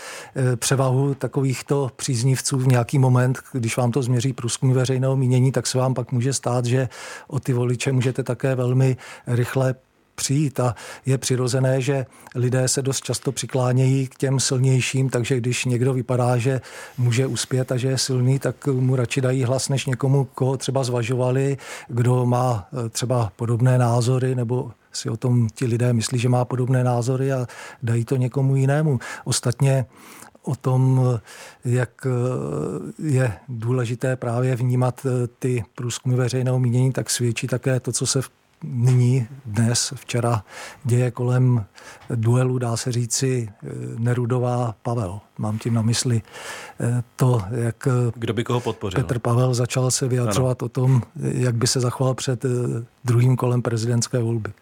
převahu 0.56 1.14
takovýchto 1.14 1.90
příznivců 1.96 2.58
v 2.58 2.66
nějaký 2.66 2.98
moment, 2.98 3.38
když 3.52 3.76
vám 3.76 3.92
to 3.92 4.02
změří 4.02 4.32
průzkum 4.32 4.72
veřejného 4.72 5.16
mínění, 5.16 5.52
tak 5.52 5.66
se 5.66 5.78
vám 5.78 5.94
pak 5.94 6.12
může 6.12 6.32
stát, 6.32 6.64
že 6.64 6.88
o 7.28 7.40
ty 7.40 7.52
voliče 7.52 7.92
můžete 7.92 8.22
také 8.22 8.54
velmi 8.54 8.96
rychle 9.26 9.74
přijít 10.18 10.60
a 10.60 10.74
je 11.06 11.18
přirozené, 11.18 11.80
že 11.80 12.06
lidé 12.34 12.68
se 12.68 12.82
dost 12.82 13.04
často 13.04 13.32
přiklánějí 13.32 14.06
k 14.06 14.14
těm 14.14 14.40
silnějším, 14.40 15.10
takže 15.10 15.36
když 15.36 15.64
někdo 15.64 15.94
vypadá, 15.94 16.36
že 16.36 16.60
může 16.98 17.26
uspět 17.26 17.72
a 17.72 17.76
že 17.76 17.88
je 17.88 17.98
silný, 17.98 18.38
tak 18.38 18.66
mu 18.66 18.96
radši 18.96 19.20
dají 19.20 19.44
hlas 19.44 19.68
než 19.68 19.86
někomu, 19.86 20.24
koho 20.34 20.56
třeba 20.56 20.84
zvažovali, 20.84 21.56
kdo 21.88 22.26
má 22.26 22.68
eh, 22.72 22.88
třeba 22.88 23.32
podobné 23.36 23.78
názory 23.78 24.34
nebo 24.34 24.70
si 24.92 25.10
o 25.10 25.16
tom 25.16 25.48
ti 25.54 25.66
lidé 25.66 25.92
myslí, 25.92 26.18
že 26.18 26.28
má 26.28 26.44
podobné 26.44 26.84
názory 26.84 27.32
a 27.32 27.46
dají 27.82 28.04
to 28.04 28.16
někomu 28.16 28.56
jinému. 28.56 28.98
Ostatně 29.24 29.86
o 30.42 30.54
tom, 30.54 31.00
jak 31.64 32.06
eh, 32.06 32.10
je 32.98 33.32
důležité 33.48 34.16
právě 34.16 34.56
vnímat 34.56 35.06
eh, 35.06 35.26
ty 35.38 35.64
průzkumy 35.74 36.16
veřejného 36.16 36.58
mínění, 36.58 36.92
tak 36.92 37.10
svědčí 37.10 37.46
také 37.46 37.80
to, 37.80 37.92
co 37.92 38.06
se 38.06 38.22
v 38.22 38.30
nyní, 38.64 39.26
dnes, 39.46 39.92
včera 39.96 40.44
děje 40.84 41.10
kolem 41.10 41.64
duelu, 42.14 42.58
dá 42.58 42.76
se 42.76 42.92
říci, 42.92 43.48
eh, 43.48 43.68
Nerudová 43.98 44.74
Pavel. 44.82 45.20
Mám 45.38 45.58
tím 45.58 45.74
na 45.74 45.82
mysli 45.82 46.22
eh, 46.80 47.02
to, 47.16 47.42
jak 47.50 47.86
eh, 47.86 48.12
Kdo 48.14 48.34
by 48.34 48.44
koho 48.44 48.60
podpořil? 48.60 49.02
Petr 49.02 49.18
Pavel 49.18 49.54
začal 49.54 49.90
se 49.90 50.08
vyjadřovat 50.08 50.62
ano. 50.62 50.66
o 50.66 50.68
tom, 50.68 51.02
jak 51.22 51.54
by 51.54 51.66
se 51.66 51.80
zachoval 51.80 52.14
před 52.14 52.44
druhým 53.08 53.36
kolem 53.36 53.62
prezidentské 53.62 54.18
volby. 54.18 54.52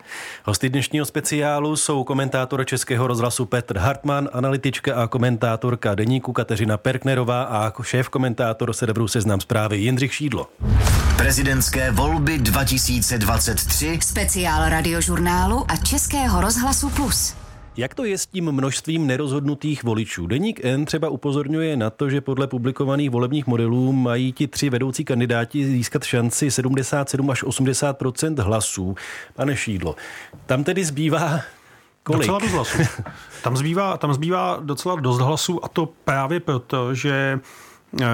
Hosty 0.45 0.69
dnešního 0.69 1.05
speciálu 1.07 1.77
jsou 1.77 2.05
komentátor 2.05 2.67
Českého 2.67 3.07
rozhlasu 3.07 3.47
Petr 3.47 3.79
Hartmann, 3.79 4.29
analytička 4.33 4.95
a 5.03 5.07
komentátorka 5.07 5.95
deníku 5.95 6.33
Kateřina 6.33 6.77
Perknerová 6.77 7.43
a 7.43 7.73
šéf 7.83 8.09
komentátor 8.09 8.73
serveru 8.73 9.09
Seznam 9.09 9.41
zprávy 9.41 9.77
Jindřich 9.77 10.15
Šídlo. 10.15 10.49
Prezidentské 11.17 11.91
volby 11.91 12.39
2023 12.39 13.99
speciál 14.03 14.69
radiožurnálu 14.69 15.65
a 15.69 15.77
Českého 15.77 16.41
rozhlasu 16.41 16.91
Plus. 16.91 17.46
Jak 17.77 17.95
to 17.95 18.05
je 18.05 18.19
s 18.19 18.27
tím 18.27 18.53
množstvím 18.53 19.07
nerozhodnutých 19.07 19.85
voličů? 19.85 20.27
Deník 20.27 20.65
N 20.65 20.85
třeba 20.85 21.09
upozorňuje 21.09 21.77
na 21.77 21.91
to, 21.91 22.11
že 22.11 22.21
podle 22.21 22.47
publikovaných 22.47 23.11
volebních 23.11 23.47
modelů 23.47 23.93
mají 23.93 24.33
ti 24.33 24.47
tři 24.47 24.71
vedoucí 24.71 25.05
kandidáti 25.05 25.67
získat 25.67 26.05
šanci 26.05 26.51
77 26.51 27.31
až 27.31 27.45
80% 27.45 28.43
hlasů. 28.43 28.95
Pane 29.35 29.57
Šídlo, 29.57 29.97
tam 30.47 30.65
tedy 30.65 30.85
zbývá 30.85 31.41
Kolik? 32.03 32.21
Docela 32.21 32.39
dost 32.39 32.53
hlasů. 32.53 32.79
Tam 33.43 33.57
zbývá, 33.57 33.97
tam 33.97 34.15
zbývá 34.15 34.59
docela 34.63 35.01
dost 35.01 35.19
hlasů 35.19 35.65
a 35.65 35.69
to 35.69 35.89
právě 36.05 36.41
proto, 36.41 36.95
že 36.95 37.41
eh, 38.03 38.07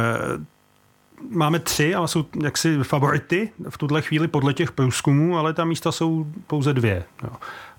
máme 1.31 1.59
tři 1.59 1.95
a 1.95 2.07
jsou 2.07 2.25
jaksi 2.42 2.78
favority 2.83 3.52
v 3.71 3.78
tuhle 3.78 4.02
chvíli 4.02 4.28
podle 4.28 4.54
těch 4.54 4.73
průzkumů, 4.73 5.38
ale 5.38 5.54
ta 5.54 5.64
místa 5.64 5.92
jsou 5.92 6.26
pouze 6.47 6.73
dvě. 6.73 7.04
Jo. 7.23 7.31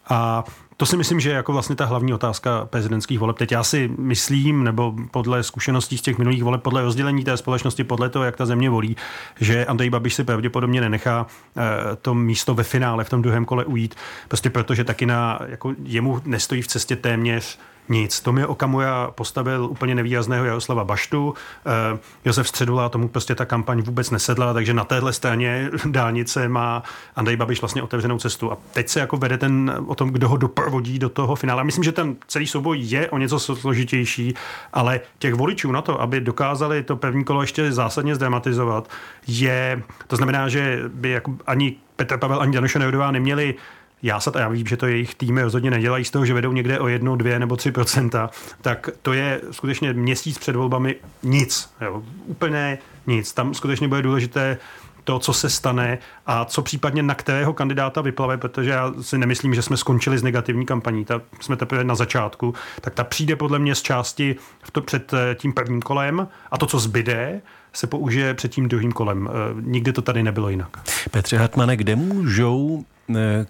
A 0.09 0.43
to 0.77 0.85
si 0.85 0.97
myslím, 0.97 1.19
že 1.19 1.29
je 1.29 1.35
jako 1.35 1.53
vlastně 1.53 1.75
ta 1.75 1.85
hlavní 1.85 2.13
otázka 2.13 2.65
prezidentských 2.65 3.19
voleb. 3.19 3.37
Teď 3.37 3.51
já 3.51 3.63
si 3.63 3.91
myslím, 3.97 4.63
nebo 4.63 4.93
podle 5.11 5.43
zkušeností 5.43 5.97
z 5.97 6.01
těch 6.01 6.17
minulých 6.17 6.43
voleb, 6.43 6.61
podle 6.61 6.81
rozdělení 6.81 7.23
té 7.23 7.37
společnosti, 7.37 7.83
podle 7.83 8.09
toho, 8.09 8.25
jak 8.25 8.35
ta 8.35 8.45
země 8.45 8.69
volí, 8.69 8.97
že 9.39 9.65
Andrej 9.65 9.89
Babiš 9.89 10.13
si 10.13 10.23
pravděpodobně 10.23 10.81
nenechá 10.81 11.27
eh, 11.57 11.61
to 12.01 12.13
místo 12.13 12.53
ve 12.53 12.63
finále 12.63 13.03
v 13.03 13.09
tom 13.09 13.21
druhém 13.21 13.45
kole 13.45 13.65
ujít, 13.65 13.95
prostě 14.27 14.49
protože 14.49 14.83
taky 14.83 15.05
na, 15.05 15.39
jako 15.47 15.73
jemu 15.83 16.21
nestojí 16.25 16.61
v 16.61 16.67
cestě 16.67 16.95
téměř 16.95 17.59
nic. 17.89 18.21
Tomio 18.21 18.47
Okamura 18.47 19.11
postavil 19.11 19.65
úplně 19.65 19.95
nevýrazného 19.95 20.45
Jaroslava 20.45 20.83
Baštu. 20.83 21.33
Eh, 21.65 21.99
Josef 22.25 22.47
Středula 22.47 22.89
tomu 22.89 23.07
prostě 23.07 23.35
ta 23.35 23.45
kampaň 23.45 23.81
vůbec 23.81 24.11
nesedla, 24.11 24.53
takže 24.53 24.73
na 24.73 24.83
téhle 24.83 25.13
straně 25.13 25.69
dálnice 25.85 26.47
má 26.47 26.83
Andrej 27.15 27.37
Babiš 27.37 27.61
vlastně 27.61 27.83
otevřenou 27.83 28.19
cestu. 28.19 28.51
A 28.51 28.57
teď 28.73 28.89
se 28.89 28.99
jako 28.99 29.17
vede 29.17 29.37
ten 29.37 29.75
o 29.87 29.95
tom, 29.95 30.09
kdo 30.09 30.29
ho 30.29 30.37
doprovodí 30.37 30.99
do 30.99 31.09
toho 31.09 31.35
finále. 31.35 31.63
Myslím, 31.63 31.83
že 31.83 31.91
ten 31.91 32.15
celý 32.27 32.47
souboj 32.47 32.79
je 32.79 33.09
o 33.09 33.17
něco 33.17 33.39
složitější, 33.39 34.33
ale 34.73 34.99
těch 35.19 35.33
voličů 35.33 35.71
na 35.71 35.81
to, 35.81 36.01
aby 36.01 36.21
dokázali 36.21 36.83
to 36.83 36.95
první 36.95 37.23
kolo 37.23 37.41
ještě 37.41 37.71
zásadně 37.71 38.15
zdramatizovat, 38.15 38.89
je, 39.27 39.83
to 40.07 40.15
znamená, 40.15 40.49
že 40.49 40.81
by 40.87 41.09
jako 41.09 41.35
ani 41.47 41.75
Petr 41.95 42.17
Pavel 42.17 42.41
ani 42.41 42.53
Danuše 42.53 42.79
Nerudová 42.79 43.11
neměli 43.11 43.55
jásat, 44.03 44.35
a 44.35 44.39
já 44.39 44.49
vím, 44.49 44.67
že 44.67 44.77
to 44.77 44.87
jejich 44.87 45.15
týmy 45.15 45.41
rozhodně 45.41 45.71
nedělají 45.71 46.05
z 46.05 46.11
toho, 46.11 46.25
že 46.25 46.33
vedou 46.33 46.51
někde 46.51 46.79
o 46.79 46.87
jedno, 46.87 47.15
dvě 47.15 47.39
nebo 47.39 47.55
tři 47.55 47.71
procenta, 47.71 48.29
tak 48.61 48.89
to 49.01 49.13
je 49.13 49.41
skutečně 49.51 49.93
měsíc 49.93 50.37
před 50.37 50.55
volbami 50.55 50.95
nic. 51.23 51.73
Jo, 51.81 52.03
úplně 52.25 52.77
nic. 53.07 53.33
Tam 53.33 53.53
skutečně 53.53 53.87
bude 53.87 54.01
důležité 54.01 54.57
to, 55.03 55.19
co 55.19 55.33
se 55.33 55.49
stane 55.49 55.97
a 56.25 56.45
co 56.45 56.61
případně 56.61 57.03
na 57.03 57.15
kterého 57.15 57.53
kandidáta 57.53 58.01
vyplave, 58.01 58.37
protože 58.37 58.69
já 58.69 58.93
si 59.01 59.17
nemyslím, 59.17 59.55
že 59.55 59.61
jsme 59.61 59.77
skončili 59.77 60.17
s 60.17 60.23
negativní 60.23 60.65
kampaní, 60.65 61.05
ta, 61.05 61.21
jsme 61.41 61.55
teprve 61.55 61.83
na 61.83 61.95
začátku, 61.95 62.53
tak 62.81 62.93
ta 62.93 63.03
přijde 63.03 63.35
podle 63.35 63.59
mě 63.59 63.75
z 63.75 63.81
části 63.81 64.35
v 64.63 64.71
to, 64.71 64.81
před 64.81 65.13
eh, 65.13 65.35
tím 65.35 65.53
prvním 65.53 65.81
kolem 65.81 66.27
a 66.51 66.57
to, 66.57 66.65
co 66.65 66.79
zbyde, 66.79 67.41
se 67.73 67.87
použije 67.87 68.33
před 68.33 68.51
tím 68.51 68.67
druhým 68.67 68.91
kolem. 68.91 69.29
Eh, 69.29 69.61
nikdy 69.61 69.93
to 69.93 70.01
tady 70.01 70.23
nebylo 70.23 70.49
jinak. 70.49 70.77
Petře 71.11 71.37
Hartmane, 71.37 71.77
kde 71.77 71.95
můžou 71.95 72.85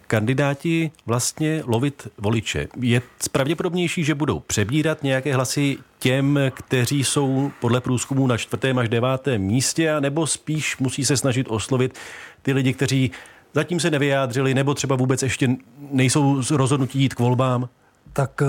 kandidáti 0.08 0.92
vlastně 1.06 1.64
lovit 1.66 2.08
voliče. 2.18 2.68
Je 2.82 3.02
pravděpodobnější, 3.32 4.04
že 4.04 4.16
budou 4.16 4.40
přebírat 4.40 5.04
nějaké 5.04 5.36
hlasy 5.36 5.78
těm, 6.00 6.40
kteří 6.54 7.04
jsou 7.04 7.52
podle 7.62 7.82
průzkumu 7.82 8.28
na 8.28 8.38
čtvrtém 8.38 8.80
až 8.80 8.90
devátém 8.90 9.42
místě, 9.42 9.96
nebo 10.00 10.28
spíš 10.28 10.78
musí 10.78 11.06
se 11.06 11.18
snažit 11.18 11.48
oslovit 11.50 12.00
ty 12.42 12.54
lidi, 12.54 12.74
kteří 12.74 13.12
zatím 13.54 13.80
se 13.80 13.92
nevyjádřili, 13.92 14.54
nebo 14.54 14.74
třeba 14.74 14.96
vůbec 14.96 15.24
ještě 15.24 15.50
nejsou 15.92 16.42
rozhodnutí 16.52 17.00
jít 17.00 17.14
k 17.14 17.20
volbám? 17.20 17.70
Tak 18.14 18.42
eh, 18.42 18.46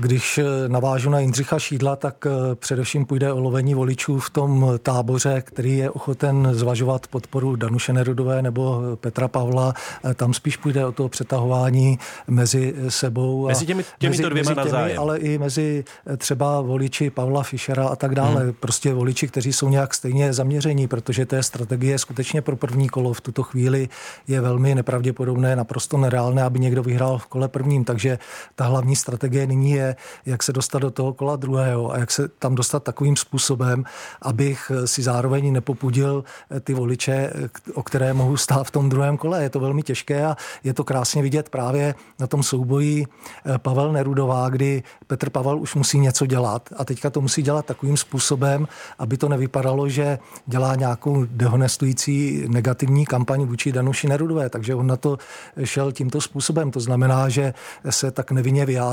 když 0.00 0.40
navážu 0.68 1.10
na 1.10 1.20
Jindřicha 1.20 1.58
Šídla, 1.58 1.96
tak 1.96 2.26
eh, 2.26 2.54
především 2.54 3.06
půjde 3.06 3.32
o 3.32 3.40
lovení 3.40 3.74
voličů 3.74 4.18
v 4.18 4.30
tom 4.30 4.78
táboře, 4.82 5.42
který 5.46 5.78
je 5.78 5.90
ochoten 5.90 6.48
zvažovat 6.52 7.06
podporu 7.06 7.56
Danuše 7.56 7.92
Nerudové 7.92 8.42
nebo 8.42 8.82
Petra 9.00 9.28
Pavla. 9.28 9.74
Eh, 10.04 10.14
tam 10.14 10.34
spíš 10.34 10.56
půjde 10.56 10.86
o 10.86 10.92
to 10.92 11.08
přetahování 11.08 11.98
mezi 12.26 12.74
sebou. 12.88 13.46
Mezi 13.46 13.66
těmi, 13.66 13.84
těmi 13.98 14.10
mezi, 14.10 14.22
dvěma 14.22 14.54
mezi 14.54 14.70
těmi, 14.70 14.96
Ale 14.96 15.18
i 15.18 15.38
mezi 15.38 15.84
třeba 16.16 16.60
voliči 16.60 17.10
Pavla 17.10 17.42
Fischera 17.42 17.88
a 17.88 17.96
tak 17.96 18.14
dále. 18.14 18.42
Hmm. 18.42 18.52
Prostě 18.52 18.94
voliči, 18.94 19.28
kteří 19.28 19.52
jsou 19.52 19.68
nějak 19.68 19.94
stejně 19.94 20.32
zaměření, 20.32 20.88
protože 20.88 21.26
té 21.26 21.42
strategie 21.42 21.98
skutečně 21.98 22.42
pro 22.42 22.56
první 22.56 22.88
kolo 22.88 23.12
v 23.12 23.20
tuto 23.20 23.42
chvíli 23.42 23.88
je 24.26 24.40
velmi 24.40 24.74
nepravděpodobné, 24.74 25.56
naprosto 25.56 25.96
nereálné, 25.96 26.42
aby 26.42 26.60
někdo 26.60 26.82
vyhrál 26.82 27.18
v 27.18 27.26
kole 27.26 27.48
prvním. 27.48 27.84
Takže 27.84 28.18
ta 28.54 28.64
hlavní 28.64 28.97
strategie 28.98 29.46
nyní 29.46 29.70
je, 29.70 29.96
jak 30.26 30.42
se 30.42 30.52
dostat 30.52 30.78
do 30.78 30.90
toho 30.90 31.14
kola 31.14 31.36
druhého 31.36 31.92
a 31.92 31.98
jak 31.98 32.10
se 32.10 32.28
tam 32.28 32.54
dostat 32.54 32.82
takovým 32.82 33.16
způsobem, 33.16 33.84
abych 34.22 34.72
si 34.84 35.02
zároveň 35.02 35.52
nepopudil 35.52 36.24
ty 36.60 36.74
voliče, 36.74 37.32
o 37.74 37.82
které 37.82 38.12
mohu 38.12 38.36
stát 38.36 38.66
v 38.66 38.70
tom 38.70 38.88
druhém 38.88 39.16
kole. 39.16 39.42
Je 39.42 39.50
to 39.50 39.60
velmi 39.60 39.82
těžké 39.82 40.24
a 40.24 40.36
je 40.64 40.74
to 40.74 40.84
krásně 40.84 41.22
vidět 41.22 41.48
právě 41.48 41.94
na 42.18 42.26
tom 42.26 42.42
souboji 42.42 43.06
eh, 43.06 43.58
Pavel 43.58 43.92
Nerudová, 43.92 44.48
kdy 44.48 44.82
Petr 45.06 45.30
Pavel 45.30 45.58
už 45.58 45.74
musí 45.74 45.98
něco 45.98 46.26
dělat 46.26 46.68
a 46.76 46.84
teďka 46.84 47.10
to 47.10 47.20
musí 47.20 47.42
dělat 47.42 47.66
takovým 47.66 47.96
způsobem, 47.96 48.68
aby 48.98 49.16
to 49.16 49.28
nevypadalo, 49.28 49.88
že 49.88 50.18
dělá 50.46 50.74
nějakou 50.74 51.24
dehonestující 51.24 52.44
negativní 52.48 53.06
kampaň 53.06 53.42
vůči 53.44 53.72
Danuši 53.72 54.08
Nerudové. 54.08 54.50
Takže 54.50 54.74
on 54.74 54.86
na 54.86 54.96
to 54.96 55.18
šel 55.64 55.92
tímto 55.92 56.20
způsobem. 56.20 56.70
To 56.70 56.80
znamená, 56.80 57.28
že 57.28 57.54
se 57.90 58.10
tak 58.10 58.32
nevinně 58.32 58.66
vyjádřil, 58.66 58.87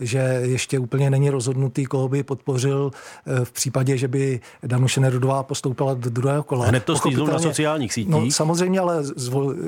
že 0.00 0.18
ještě 0.42 0.78
úplně 0.78 1.10
není 1.10 1.30
rozhodnutý, 1.30 1.84
koho 1.84 2.08
by 2.08 2.22
podpořil 2.22 2.90
eh, 3.26 3.44
v 3.44 3.52
případě, 3.52 3.96
že 3.96 4.08
by 4.08 4.40
Danuše 4.62 5.00
Nerudová 5.00 5.42
postoupila 5.42 5.94
do 5.94 6.10
druhého 6.10 6.42
kola. 6.42 6.66
Hned 6.66 6.84
to 6.84 6.96
stýzl 6.96 7.26
na 7.26 7.38
sociálních 7.38 7.92
sítích. 7.92 8.10
No, 8.10 8.30
samozřejmě, 8.30 8.80
ale 8.80 9.02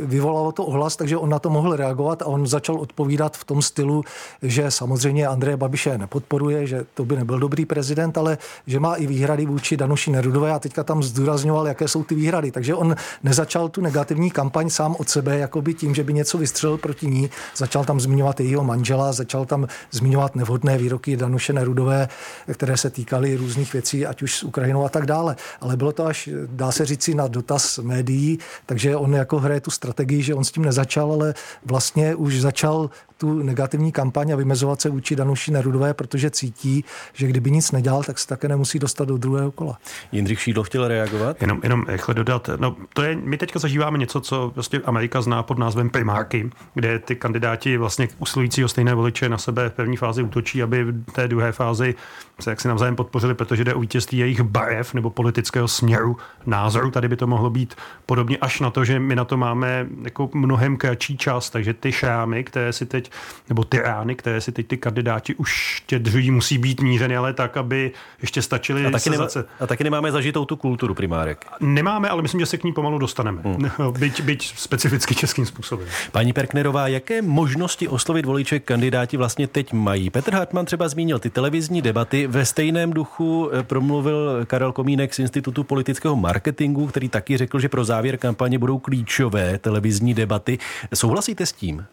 vyvolalo 0.04 0.52
to 0.52 0.64
ohlas, 0.64 0.96
takže 0.96 1.16
on 1.16 1.30
na 1.30 1.38
to 1.38 1.50
mohl 1.50 1.76
reagovat 1.76 2.22
a 2.22 2.26
on 2.26 2.46
začal 2.46 2.76
odpovídat 2.76 3.36
v 3.36 3.44
tom 3.44 3.62
stylu, 3.62 4.04
že 4.42 4.70
samozřejmě 4.70 5.26
Andreje 5.26 5.56
Babiše 5.56 5.98
nepodporuje, 5.98 6.66
že 6.66 6.86
to 6.94 7.04
by 7.04 7.16
nebyl 7.16 7.38
dobrý 7.38 7.64
prezident, 7.64 8.18
ale 8.18 8.38
že 8.66 8.80
má 8.80 8.94
i 8.94 9.06
výhrady 9.06 9.46
vůči 9.46 9.76
Danuši 9.76 10.10
Nerudové 10.10 10.52
a 10.52 10.58
teďka 10.58 10.84
tam 10.84 11.02
zdůrazňoval, 11.02 11.68
jaké 11.68 11.88
jsou 11.88 12.04
ty 12.04 12.14
výhrady. 12.14 12.50
Takže 12.50 12.74
on 12.74 12.96
nezačal 13.22 13.68
tu 13.68 13.80
negativní 13.80 14.30
kampaň 14.30 14.70
sám 14.70 14.96
od 14.98 15.08
sebe, 15.08 15.38
jako 15.38 15.62
by 15.62 15.74
tím, 15.74 15.94
že 15.94 16.04
by 16.04 16.12
něco 16.12 16.38
vystřelil 16.38 16.78
proti 16.78 17.06
ní, 17.06 17.30
začal 17.56 17.84
tam 17.84 18.00
zmiňovat 18.00 18.40
jejího 18.40 18.64
manžela, 18.64 19.12
začal 19.12 19.37
tam 19.44 19.66
zmiňovat 19.90 20.36
nevhodné 20.36 20.78
výroky 20.78 21.16
Danuše 21.16 21.52
Nerudové, 21.52 22.08
které 22.54 22.76
se 22.76 22.90
týkaly 22.90 23.36
různých 23.36 23.72
věcí, 23.72 24.06
ať 24.06 24.22
už 24.22 24.36
s 24.36 24.42
Ukrajinou 24.42 24.84
a 24.84 24.88
tak 24.88 25.06
dále. 25.06 25.36
Ale 25.60 25.76
bylo 25.76 25.92
to 25.92 26.06
až, 26.06 26.28
dá 26.46 26.72
se 26.72 26.84
říci, 26.84 27.14
na 27.14 27.26
dotaz 27.26 27.78
médií, 27.78 28.38
takže 28.66 28.96
on 28.96 29.14
jako 29.14 29.38
hraje 29.38 29.60
tu 29.60 29.70
strategii, 29.70 30.22
že 30.22 30.34
on 30.34 30.44
s 30.44 30.52
tím 30.52 30.64
nezačal, 30.64 31.12
ale 31.12 31.34
vlastně 31.64 32.14
už 32.14 32.40
začal 32.40 32.90
tu 33.18 33.42
negativní 33.42 33.92
kampaň 33.92 34.32
a 34.32 34.36
vymezovat 34.36 34.80
se 34.80 34.90
vůči 34.90 35.16
Danuši 35.16 35.50
Nerudové, 35.50 35.94
protože 35.94 36.30
cítí, 36.30 36.84
že 37.12 37.26
kdyby 37.26 37.50
nic 37.50 37.72
nedělal, 37.72 38.02
tak 38.02 38.18
se 38.18 38.26
také 38.28 38.48
nemusí 38.48 38.78
dostat 38.78 39.08
do 39.08 39.18
druhého 39.18 39.50
kola. 39.50 39.78
Jindřich 40.12 40.40
Šídlo 40.40 40.62
chtěl 40.62 40.88
reagovat? 40.88 41.42
Jenom, 41.42 41.60
jenom 41.62 41.84
rychle 41.88 42.14
dodat. 42.14 42.50
No, 42.56 42.76
to 42.94 43.02
je, 43.02 43.16
my 43.16 43.36
teďka 43.38 43.58
zažíváme 43.58 43.98
něco, 43.98 44.20
co 44.20 44.52
vlastně 44.54 44.80
Amerika 44.84 45.22
zná 45.22 45.42
pod 45.42 45.58
názvem 45.58 45.90
primárky, 45.90 46.50
kde 46.74 46.98
ty 46.98 47.16
kandidáti 47.16 47.76
vlastně 47.76 48.08
usilující 48.18 48.64
o 48.64 48.68
stejné 48.68 48.94
voliče 48.94 49.28
na 49.28 49.38
sebe 49.38 49.68
v 49.68 49.72
první 49.72 49.96
fázi 49.96 50.22
útočí, 50.22 50.62
aby 50.62 50.84
v 50.84 51.12
té 51.12 51.28
druhé 51.28 51.52
fázi 51.52 51.94
se 52.40 52.50
jaksi 52.50 52.68
navzájem 52.68 52.96
podpořili, 52.96 53.34
protože 53.34 53.64
jde 53.64 53.74
o 53.74 53.80
vítězství 53.80 54.18
jejich 54.18 54.42
barev 54.42 54.94
nebo 54.94 55.10
politického 55.10 55.68
směru, 55.68 56.16
názoru. 56.46 56.90
Tady 56.90 57.08
by 57.08 57.16
to 57.16 57.26
mohlo 57.26 57.50
být 57.50 57.74
podobně 58.06 58.36
až 58.36 58.60
na 58.60 58.70
to, 58.70 58.84
že 58.84 59.00
my 59.00 59.16
na 59.16 59.24
to 59.24 59.36
máme 59.36 59.86
jako 60.02 60.30
mnohem 60.34 60.76
kratší 60.76 61.16
čas, 61.16 61.50
takže 61.50 61.74
ty 61.74 61.92
šrámy, 61.92 62.44
které 62.44 62.72
si 62.72 62.86
teď 62.86 63.07
nebo 63.48 63.64
ty 63.64 63.78
rány, 63.78 64.14
které 64.14 64.40
si 64.40 64.52
teď 64.52 64.66
ty 64.66 64.76
kandidáti 64.76 65.34
už 65.34 65.82
tě 65.86 65.98
druhý 65.98 66.30
musí 66.30 66.58
být 66.58 66.80
mířeny, 66.80 67.16
ale 67.16 67.32
tak, 67.32 67.56
aby 67.56 67.92
ještě 68.20 68.42
stačily 68.42 68.86
a 68.86 68.90
taky, 68.90 69.10
nemá, 69.10 69.26
a 69.60 69.66
taky 69.66 69.84
nemáme 69.84 70.12
zažitou 70.12 70.44
tu 70.44 70.56
kulturu 70.56 70.94
primárek. 70.94 71.44
Nemáme, 71.60 72.08
ale 72.08 72.22
myslím, 72.22 72.40
že 72.40 72.46
se 72.46 72.58
k 72.58 72.64
ní 72.64 72.72
pomalu 72.72 72.98
dostaneme. 72.98 73.42
Hmm. 73.44 73.92
Byť, 73.98 74.20
byť 74.20 74.58
specificky 74.58 75.14
českým 75.14 75.46
způsobem. 75.46 75.88
Paní 76.12 76.32
Perknerová, 76.32 76.88
jaké 76.88 77.22
možnosti 77.22 77.88
oslovit 77.88 78.26
voliče 78.26 78.58
kandidáti 78.58 79.16
vlastně 79.16 79.46
teď 79.46 79.72
mají? 79.72 80.10
Petr 80.10 80.34
Hartmann 80.34 80.66
třeba 80.66 80.88
zmínil 80.88 81.18
ty 81.18 81.30
televizní 81.30 81.82
debaty. 81.82 82.26
Ve 82.26 82.44
stejném 82.44 82.92
duchu 82.92 83.50
eh, 83.52 83.62
promluvil 83.62 84.46
Karel 84.46 84.72
Komínek 84.72 85.14
z 85.14 85.18
Institutu 85.18 85.64
politického 85.64 86.16
marketingu, 86.16 86.86
který 86.86 87.08
taky 87.08 87.36
řekl, 87.36 87.58
že 87.58 87.68
pro 87.68 87.84
závěr 87.84 88.16
kampaně 88.16 88.58
budou 88.58 88.78
klíčové 88.78 89.58
televizní 89.58 90.14
debaty. 90.14 90.58
Souhlasíte 90.94 91.46
s 91.46 91.52
tím? 91.52 91.86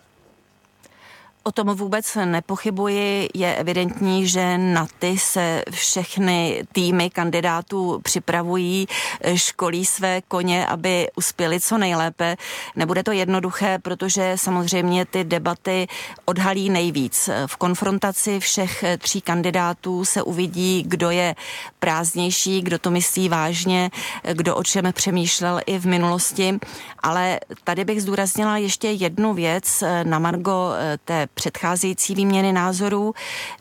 O 1.47 1.51
tom 1.51 1.67
vůbec 1.67 2.17
nepochybuji. 2.25 3.29
Je 3.33 3.55
evidentní, 3.55 4.27
že 4.27 4.57
na 4.57 4.87
ty 4.99 5.17
se 5.17 5.63
všechny 5.71 6.63
týmy 6.71 7.09
kandidátů 7.09 7.99
připravují, 8.03 8.87
školí 9.35 9.85
své 9.85 10.21
koně, 10.21 10.65
aby 10.65 11.07
uspěli 11.15 11.59
co 11.59 11.77
nejlépe. 11.77 12.35
Nebude 12.75 13.03
to 13.03 13.11
jednoduché, 13.11 13.79
protože 13.79 14.33
samozřejmě 14.35 15.05
ty 15.05 15.23
debaty 15.23 15.87
odhalí 16.25 16.69
nejvíc. 16.69 17.29
V 17.45 17.55
konfrontaci 17.55 18.39
všech 18.39 18.83
tří 18.97 19.21
kandidátů 19.21 20.05
se 20.05 20.23
uvidí, 20.23 20.83
kdo 20.87 21.09
je 21.09 21.35
prázdnější, 21.79 22.61
kdo 22.61 22.79
to 22.79 22.91
myslí 22.91 23.29
vážně, 23.29 23.89
kdo 24.33 24.55
o 24.55 24.63
čem 24.63 24.93
přemýšlel 24.93 25.61
i 25.65 25.79
v 25.79 25.85
minulosti. 25.85 26.59
Ale 26.99 27.39
tady 27.63 27.85
bych 27.85 28.01
zdůraznila 28.01 28.57
ještě 28.57 28.87
jednu 28.87 29.33
věc 29.33 29.83
na 30.03 30.19
Margo 30.19 30.71
té 31.05 31.27
předcházející 31.35 32.15
výměny 32.15 32.53
názorů, 32.53 33.13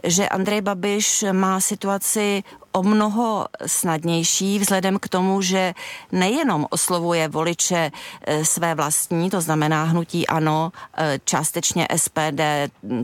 že 0.05 0.29
Andrej 0.29 0.61
Babiš 0.61 1.25
má 1.33 1.61
situaci 1.61 2.43
o 2.73 2.83
mnoho 2.83 3.47
snadnější 3.67 4.59
vzhledem 4.59 4.99
k 4.99 5.09
tomu, 5.09 5.43
že 5.43 5.75
nejenom 6.13 6.67
oslovuje 6.71 7.29
voliče 7.29 7.93
e, 8.27 8.45
své 8.45 8.75
vlastní, 8.75 9.31
to 9.31 9.41
znamená 9.41 9.85
hnutí 9.85 10.27
ANO, 10.27 10.73
e, 10.97 11.21
částečně 11.25 11.89
SPD, 11.97 12.41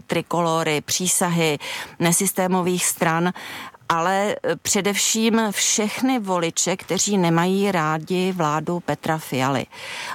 trikolory, 0.06 0.80
přísahy 0.80 1.58
nesystémových 1.98 2.86
stran, 2.86 3.32
ale 3.90 4.36
eh, 4.42 4.56
především 4.56 5.40
všechny 5.50 6.18
voliče, 6.18 6.76
kteří 6.76 7.18
nemají 7.18 7.72
rádi 7.72 8.32
vládu 8.32 8.80
Petra 8.80 9.18
Fialy. 9.18 9.66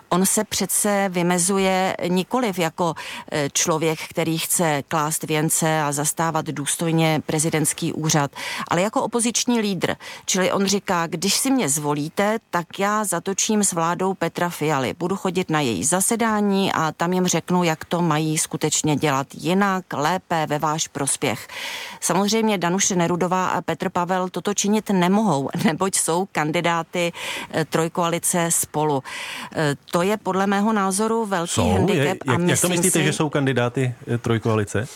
On 0.09 0.25
se 0.25 0.43
přece 0.43 1.09
vymezuje 1.09 1.97
nikoliv 2.07 2.59
jako 2.59 2.93
eh, 3.31 3.49
člověk, 3.53 3.99
který 4.09 4.38
chce 4.38 4.83
klást 4.88 5.23
věnce 5.23 5.81
a 5.81 5.91
zastávat 5.91 6.45
důstojně 6.45 7.21
prezidentský 7.25 7.93
úřad, 7.93 8.31
ale 8.67 8.81
jako 8.81 9.03
opoziční 9.03 9.59
lídr. 9.59 9.95
Čili 10.25 10.51
on 10.51 10.65
říká, 10.65 11.07
když 11.07 11.35
si 11.35 11.51
mě 11.51 11.69
zvolíte, 11.69 12.38
tak 12.49 12.79
já 12.79 13.03
zatočím 13.03 13.63
s 13.63 13.73
vládou 13.73 14.13
Petra 14.13 14.49
Fialy. 14.49 14.93
Budu 14.99 15.15
chodit 15.15 15.49
na 15.49 15.61
její 15.61 15.83
zasedání 15.83 16.73
a 16.73 16.91
tam 16.91 17.13
jim 17.13 17.27
řeknu, 17.27 17.63
jak 17.63 17.85
to 17.85 18.01
mají 18.01 18.38
skutečně 18.38 18.95
dělat 18.95 19.27
jinak, 19.33 19.85
lépe, 19.93 20.45
ve 20.49 20.59
váš 20.59 20.88
prospěch. 20.88 21.47
Samozřejmě 22.01 22.57
Danuše 22.57 22.95
Nerudová 22.95 23.47
a 23.47 23.64
Petr 23.65 23.89
Pavel 23.89 24.30
toto 24.30 24.54
činit 24.54 24.89
nemohou, 24.89 25.49
neboť 25.65 25.95
jsou 25.95 26.28
kandidáty 26.32 27.13
eh, 27.51 27.65
trojkoalice 27.65 28.51
spolu. 28.51 29.04
Eh, 29.56 29.75
to 29.91 30.01
je 30.01 30.17
podle 30.17 30.47
mého 30.47 30.73
názoru 30.73 31.25
velký 31.25 31.51
jsou? 31.51 31.71
handicap. 31.71 31.97
Je, 31.97 32.08
jak, 32.08 32.17
a 32.28 32.32
jak 32.32 32.62
to 32.62 32.69
myslíte, 32.69 32.99
si, 32.99 33.04
že 33.04 33.13
jsou 33.13 33.30
kandidáty 33.30 33.95
eh, 34.08 34.17
trojkoalice? 34.17 34.88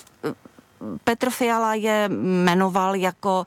Petr 1.03 1.29
Fiala 1.29 1.73
je 1.73 2.09
jmenoval 2.13 2.95
jako 2.95 3.45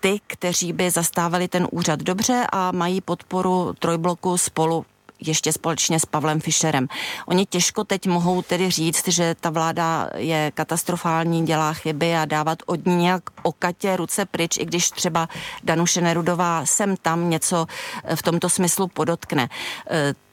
ty, 0.00 0.20
kteří 0.26 0.72
by 0.72 0.90
zastávali 0.90 1.48
ten 1.48 1.68
úřad 1.70 2.02
dobře 2.02 2.46
a 2.52 2.72
mají 2.72 3.00
podporu 3.00 3.74
trojbloku 3.78 4.38
spolu 4.38 4.84
ještě 5.26 5.52
společně 5.52 6.00
s 6.00 6.06
Pavlem 6.06 6.40
Fischerem. 6.40 6.86
Oni 7.26 7.46
těžko 7.46 7.84
teď 7.84 8.06
mohou 8.06 8.42
tedy 8.42 8.70
říct, 8.70 9.08
že 9.08 9.34
ta 9.40 9.50
vláda 9.50 10.10
je 10.16 10.52
katastrofální, 10.54 11.46
dělá 11.46 11.72
chyby 11.72 12.16
a 12.16 12.24
dávat 12.24 12.58
od 12.66 12.86
ní 12.86 12.96
nějak 12.96 13.22
okatě 13.42 13.96
ruce 13.96 14.24
pryč, 14.26 14.56
i 14.58 14.64
když 14.64 14.90
třeba 14.90 15.28
Danuše 15.64 16.00
Nerudová 16.00 16.66
sem 16.66 16.96
tam 16.96 17.30
něco 17.30 17.66
v 18.14 18.22
tomto 18.22 18.48
smyslu 18.48 18.88
podotkne 18.88 19.48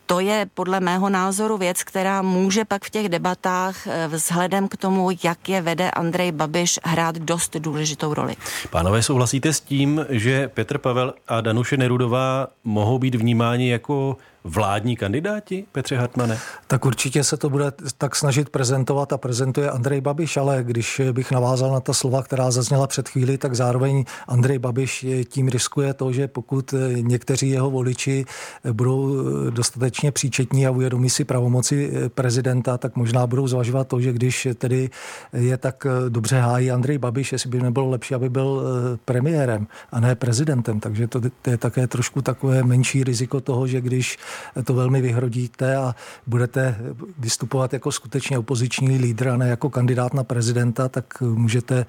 to 0.07 0.19
je 0.19 0.47
podle 0.53 0.79
mého 0.79 1.09
názoru 1.09 1.57
věc, 1.57 1.83
která 1.83 2.21
může 2.21 2.65
pak 2.65 2.85
v 2.85 2.89
těch 2.89 3.09
debatách 3.09 3.87
eh, 3.87 4.07
vzhledem 4.07 4.67
k 4.67 4.77
tomu, 4.77 5.09
jak 5.23 5.49
je 5.49 5.61
vede 5.61 5.91
Andrej 5.91 6.31
Babiš, 6.31 6.79
hrát 6.83 7.15
dost 7.15 7.55
důležitou 7.55 8.13
roli. 8.13 8.35
Pánové, 8.69 9.03
souhlasíte 9.03 9.53
s 9.53 9.59
tím, 9.59 10.05
že 10.09 10.47
Petr 10.47 10.77
Pavel 10.77 11.13
a 11.27 11.41
Danuše 11.41 11.77
Nerudová 11.77 12.47
mohou 12.63 12.99
být 12.99 13.15
vnímáni 13.15 13.69
jako 13.69 14.17
vládní 14.47 14.95
kandidáti, 14.95 15.65
Petře 15.71 15.97
Hartmane? 15.97 16.39
Tak 16.67 16.85
určitě 16.85 17.23
se 17.23 17.37
to 17.37 17.49
bude 17.49 17.71
tak 17.97 18.15
snažit 18.15 18.49
prezentovat 18.49 19.13
a 19.13 19.17
prezentuje 19.17 19.71
Andrej 19.71 20.01
Babiš, 20.01 20.37
ale 20.37 20.63
když 20.63 21.01
bych 21.11 21.31
navázal 21.31 21.71
na 21.71 21.79
ta 21.79 21.93
slova, 21.93 22.23
která 22.23 22.51
zazněla 22.51 22.87
před 22.87 23.09
chvíli, 23.09 23.37
tak 23.37 23.55
zároveň 23.55 24.05
Andrej 24.27 24.59
Babiš 24.59 25.05
tím 25.29 25.47
riskuje 25.47 25.93
to, 25.93 26.11
že 26.11 26.27
pokud 26.27 26.73
někteří 27.01 27.49
jeho 27.49 27.71
voliči 27.71 28.25
budou 28.71 29.15
dostatečně 29.49 30.11
příčetní 30.11 30.67
a 30.67 30.71
uvědomí 30.71 31.09
si 31.09 31.23
pravomoci 31.23 31.91
prezidenta, 32.09 32.77
tak 32.77 32.95
možná 32.95 33.27
budou 33.27 33.47
zvažovat 33.47 33.87
to, 33.87 34.01
že 34.01 34.13
když 34.13 34.47
tedy 34.55 34.89
je 35.33 35.57
tak 35.57 35.87
dobře 36.09 36.39
hájí 36.39 36.71
Andrej 36.71 36.97
Babiš, 36.97 37.31
jestli 37.31 37.49
by 37.49 37.61
nebylo 37.61 37.89
lepší, 37.89 38.15
aby 38.15 38.29
byl 38.29 38.63
premiérem 39.05 39.67
a 39.91 39.99
ne 39.99 40.15
prezidentem. 40.15 40.79
Takže 40.79 41.07
to, 41.07 41.21
to 41.41 41.49
je 41.49 41.57
také 41.57 41.87
trošku 41.87 42.21
takové 42.21 42.63
menší 42.63 43.03
riziko 43.03 43.41
toho, 43.41 43.67
že 43.67 43.81
když 43.81 44.17
to 44.63 44.73
velmi 44.73 45.01
vyhrodíte 45.01 45.75
a 45.75 45.95
budete 46.27 46.77
vystupovat 47.17 47.73
jako 47.73 47.91
skutečně 47.91 48.37
opoziční 48.37 48.97
lídr 48.97 49.27
a 49.27 49.37
ne 49.37 49.49
jako 49.49 49.69
kandidát 49.69 50.13
na 50.13 50.23
prezidenta, 50.23 50.89
tak 50.89 51.21
můžete 51.21 51.85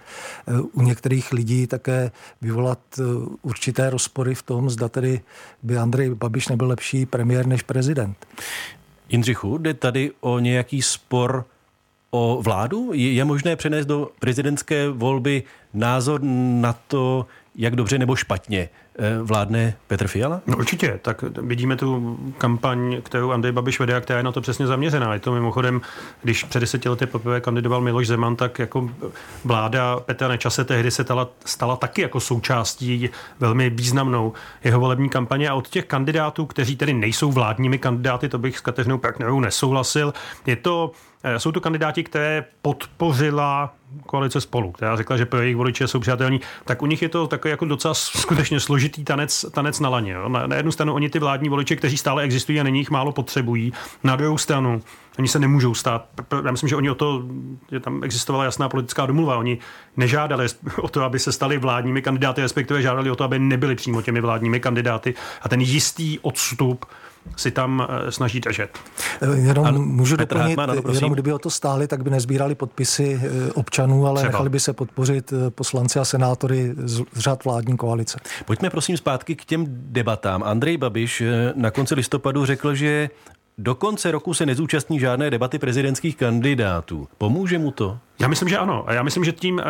eh, 0.46 0.60
u 0.72 0.82
některých 0.82 1.32
lidí 1.32 1.66
také 1.66 2.10
vyvolat 2.42 2.78
eh, 2.98 3.02
určité 3.42 3.90
rozpory 3.90 4.34
v 4.34 4.42
tom, 4.42 4.70
zda 4.70 4.88
tedy 4.88 5.20
by 5.62 5.78
Andrej 5.78 6.14
Babiš 6.14 6.48
nebyl 6.48 6.66
lepší 6.66 7.06
premiér 7.06 7.46
než 7.46 7.62
prezident. 7.62 8.26
Jindřichu, 9.08 9.58
jde 9.58 9.74
tady 9.74 10.12
o 10.20 10.38
nějaký 10.38 10.82
spor 10.82 11.44
o 12.10 12.42
vládu? 12.42 12.90
Je 12.94 13.24
možné 13.24 13.56
přenést 13.56 13.86
do 13.86 14.10
prezidentské 14.20 14.88
volby 14.88 15.42
názor 15.74 16.20
na 16.22 16.72
to, 16.72 17.26
jak 17.56 17.76
dobře 17.76 17.98
nebo 17.98 18.16
špatně 18.16 18.68
vládne 19.22 19.74
Petr 19.86 20.06
Fiala? 20.06 20.40
No 20.46 20.56
určitě, 20.56 20.98
tak 21.02 21.22
vidíme 21.22 21.76
tu 21.76 22.18
kampaň, 22.38 23.02
kterou 23.02 23.30
Andrej 23.30 23.52
Babiš 23.52 23.80
vede 23.80 23.96
a 23.96 24.00
která 24.00 24.16
je 24.16 24.22
na 24.22 24.32
to 24.32 24.40
přesně 24.40 24.66
zaměřená. 24.66 25.14
Je 25.14 25.20
to 25.20 25.32
mimochodem, 25.32 25.80
když 26.22 26.44
před 26.44 26.60
deseti 26.60 26.88
lety 26.88 27.06
poprvé 27.06 27.40
kandidoval 27.40 27.80
Miloš 27.80 28.06
Zeman, 28.06 28.36
tak 28.36 28.58
jako 28.58 28.90
vláda 29.44 30.00
Petra 30.00 30.28
Nečase 30.28 30.64
tehdy 30.64 30.90
se 30.90 31.04
stala, 31.04 31.28
stala 31.44 31.76
taky 31.76 32.02
jako 32.02 32.20
součástí 32.20 33.10
velmi 33.40 33.70
významnou 33.70 34.32
jeho 34.64 34.80
volební 34.80 35.08
kampaně 35.08 35.48
a 35.48 35.54
od 35.54 35.68
těch 35.68 35.84
kandidátů, 35.84 36.46
kteří 36.46 36.76
tedy 36.76 36.94
nejsou 36.94 37.32
vládními 37.32 37.78
kandidáty, 37.78 38.28
to 38.28 38.38
bych 38.38 38.58
s 38.58 38.60
Kateřinou 38.60 38.98
Partnerovou 38.98 39.40
nesouhlasil, 39.40 40.14
je 40.46 40.56
to 40.56 40.92
Eh, 41.22 41.40
jsou 41.40 41.52
to 41.52 41.60
kandidáti, 41.60 42.04
které 42.04 42.44
podpořila 42.62 43.74
koalice 44.06 44.40
spolu, 44.40 44.72
která 44.72 44.96
řekla, 44.96 45.16
že 45.16 45.26
pro 45.26 45.40
jejich 45.40 45.56
voliče 45.56 45.88
jsou 45.88 46.00
přátelní, 46.00 46.40
tak 46.64 46.82
u 46.82 46.86
nich 46.86 47.02
je 47.02 47.08
to 47.08 47.26
takový 47.26 47.50
jako 47.50 47.64
docela 47.64 47.94
skutečně 47.94 48.60
složitý 48.60 48.87
tanec, 48.88 49.44
tanec 49.50 49.80
na 49.80 49.88
laně. 49.88 50.12
Jo. 50.12 50.28
Na, 50.28 50.46
na 50.46 50.56
jednu 50.56 50.72
stranu 50.72 50.94
oni 50.94 51.10
ty 51.10 51.18
vládní 51.18 51.48
voliče, 51.48 51.76
kteří 51.76 51.96
stále 51.96 52.22
existují 52.22 52.60
a 52.60 52.62
není 52.62 52.78
jich 52.78 52.90
málo 52.90 53.12
potřebují. 53.12 53.72
Na 54.04 54.16
druhou 54.16 54.38
stranu 54.38 54.82
oni 55.18 55.28
se 55.28 55.38
nemůžou 55.38 55.74
stát. 55.74 56.06
Já 56.44 56.50
myslím, 56.50 56.68
že 56.68 56.76
oni 56.76 56.90
o 56.90 56.94
to, 56.94 57.22
že 57.70 57.80
tam 57.80 58.04
existovala 58.04 58.44
jasná 58.44 58.68
politická 58.68 59.06
domluva. 59.06 59.36
Oni 59.36 59.58
nežádali 59.96 60.46
o 60.82 60.88
to, 60.88 61.02
aby 61.02 61.18
se 61.18 61.32
stali 61.32 61.58
vládními 61.58 62.02
kandidáty, 62.02 62.40
respektive 62.40 62.82
žádali 62.82 63.10
o 63.10 63.16
to, 63.16 63.24
aby 63.24 63.38
nebyli 63.38 63.74
přímo 63.74 64.02
těmi 64.02 64.20
vládními 64.20 64.60
kandidáty. 64.60 65.14
A 65.42 65.48
ten 65.48 65.60
jistý 65.60 66.18
odstup 66.18 66.84
si 67.36 67.50
tam 67.50 67.86
eh, 67.88 68.12
snaží 68.12 68.40
držet. 68.40 68.78
Eh, 69.22 69.38
jenom 69.38 69.86
můžu 69.86 70.16
Petr 70.16 70.34
doplnit, 70.34 70.58
Hartmann, 70.58 70.78
ano, 70.78 70.94
jenom 70.94 71.12
kdyby 71.12 71.32
o 71.32 71.38
to 71.38 71.50
stáli, 71.50 71.86
tak 71.86 72.02
by 72.02 72.10
nezbírali 72.10 72.54
podpisy 72.54 73.20
eh, 73.22 73.52
občanů, 73.52 74.06
ale 74.06 74.20
Třeba. 74.20 74.32
nechali 74.32 74.48
by 74.48 74.60
se 74.60 74.72
podpořit 74.72 75.32
poslanci 75.50 75.98
a 75.98 76.04
senátory 76.04 76.72
z 76.76 77.02
řad 77.16 77.44
vládní 77.44 77.76
koalice. 77.76 78.20
Pojďme 78.44 78.70
prosím 78.70 78.96
zpátky 78.96 79.36
k 79.36 79.44
těm 79.44 79.66
debatám. 79.68 80.42
Andrej 80.42 80.76
Babiš 80.76 81.22
na 81.54 81.70
konci 81.70 81.94
listopadu 81.94 82.44
řekl, 82.44 82.74
že 82.74 83.10
do 83.58 83.74
konce 83.74 84.10
roku 84.10 84.34
se 84.34 84.46
nezúčastní 84.46 85.00
žádné 85.00 85.30
debaty 85.30 85.58
prezidentských 85.58 86.16
kandidátů. 86.16 87.08
Pomůže 87.18 87.58
mu 87.58 87.70
to? 87.70 87.98
Já 88.18 88.28
myslím, 88.28 88.48
že 88.48 88.58
ano. 88.58 88.84
A 88.86 88.92
já 88.92 89.02
myslím, 89.02 89.24
že 89.24 89.32
tím 89.32 89.62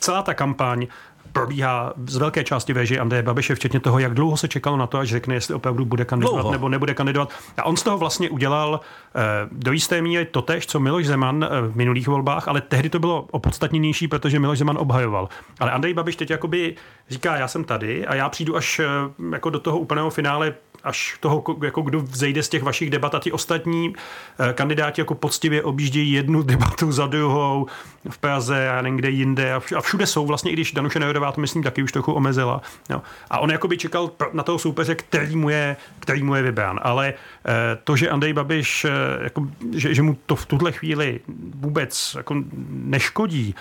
celá 0.00 0.22
ta 0.22 0.34
kampaň 0.34 0.86
probíhá 1.32 1.92
z 2.06 2.16
velké 2.16 2.44
části 2.44 2.72
věži 2.72 2.98
Andreje 2.98 3.22
Babiše, 3.22 3.54
včetně 3.54 3.80
toho, 3.80 3.98
jak 3.98 4.14
dlouho 4.14 4.36
se 4.36 4.48
čekalo 4.48 4.76
na 4.76 4.86
to, 4.86 4.98
až 4.98 5.08
řekne, 5.08 5.34
jestli 5.34 5.54
opravdu 5.54 5.84
bude 5.84 6.04
kandidovat 6.04 6.40
dlouho. 6.40 6.52
nebo 6.52 6.68
nebude 6.68 6.94
kandidovat. 6.94 7.30
A 7.56 7.66
on 7.66 7.76
z 7.76 7.82
toho 7.82 7.98
vlastně 7.98 8.30
udělal 8.30 8.80
eh, 9.14 9.20
do 9.52 9.72
jisté 9.72 10.02
míry 10.02 10.24
totež, 10.24 10.66
co 10.66 10.80
Miloš 10.80 11.06
Zeman 11.06 11.44
eh, 11.44 11.60
v 11.68 11.76
minulých 11.76 12.08
volbách, 12.08 12.48
ale 12.48 12.60
tehdy 12.60 12.88
to 12.88 12.98
bylo 12.98 13.26
opodstatněnější, 13.30 14.08
protože 14.08 14.38
Miloš 14.38 14.58
Zeman 14.58 14.78
obhajoval. 14.78 15.28
Ale 15.60 15.70
Andrej 15.70 15.94
Babiš 15.94 16.16
teď 16.16 16.30
jakoby 16.30 16.74
říká, 17.10 17.36
já 17.36 17.48
jsem 17.48 17.64
tady 17.64 18.06
a 18.06 18.14
já 18.14 18.28
přijdu 18.28 18.56
až 18.56 18.78
eh, 18.78 18.86
jako 19.32 19.50
do 19.50 19.60
toho 19.60 19.78
úplného 19.78 20.10
finále 20.10 20.54
až 20.84 21.16
toho, 21.20 21.44
jako 21.64 21.82
kdo 21.82 22.00
vzejde 22.00 22.42
z 22.42 22.48
těch 22.48 22.62
vašich 22.62 22.90
debat 22.90 23.14
a 23.14 23.18
ti 23.18 23.32
ostatní 23.32 23.94
eh, 24.38 24.52
kandidáti 24.52 25.00
jako 25.00 25.14
poctivě 25.14 25.62
objíždějí 25.62 26.12
jednu 26.12 26.42
debatu 26.50 26.92
za 26.92 27.06
druhou 27.06 27.66
v 28.10 28.18
Praze 28.18 28.70
a 28.70 28.82
někde 28.82 29.10
jinde 29.10 29.54
a 29.54 29.80
všude 29.80 30.06
jsou 30.06 30.26
vlastně, 30.26 30.50
i 30.50 30.54
když 30.54 30.72
Danuše 30.72 31.00
Nehodová 31.00 31.32
to 31.32 31.40
myslím 31.40 31.62
taky 31.62 31.82
už 31.82 31.92
trochu 31.92 32.12
omezila. 32.12 32.62
Jo. 32.90 33.02
A 33.30 33.38
on 33.38 33.50
jako 33.50 33.68
by 33.68 33.78
čekal 33.78 34.10
na 34.32 34.42
toho 34.42 34.58
soupeře, 34.58 34.94
který 34.94 35.36
mu 35.36 35.48
je, 35.48 35.76
který 36.00 36.22
mu 36.22 36.34
je 36.34 36.42
vybrán. 36.42 36.80
Ale 36.82 37.14
eh, 37.14 37.52
to, 37.84 37.96
že 37.96 38.10
Andrej 38.10 38.32
Babiš, 38.32 38.84
eh, 38.84 38.90
jako, 39.22 39.46
že, 39.76 39.94
že 39.94 40.02
mu 40.02 40.16
to 40.26 40.36
v 40.36 40.46
tuhle 40.46 40.72
chvíli 40.72 41.20
vůbec 41.54 42.14
jako 42.16 42.34
neškodí, 42.70 43.54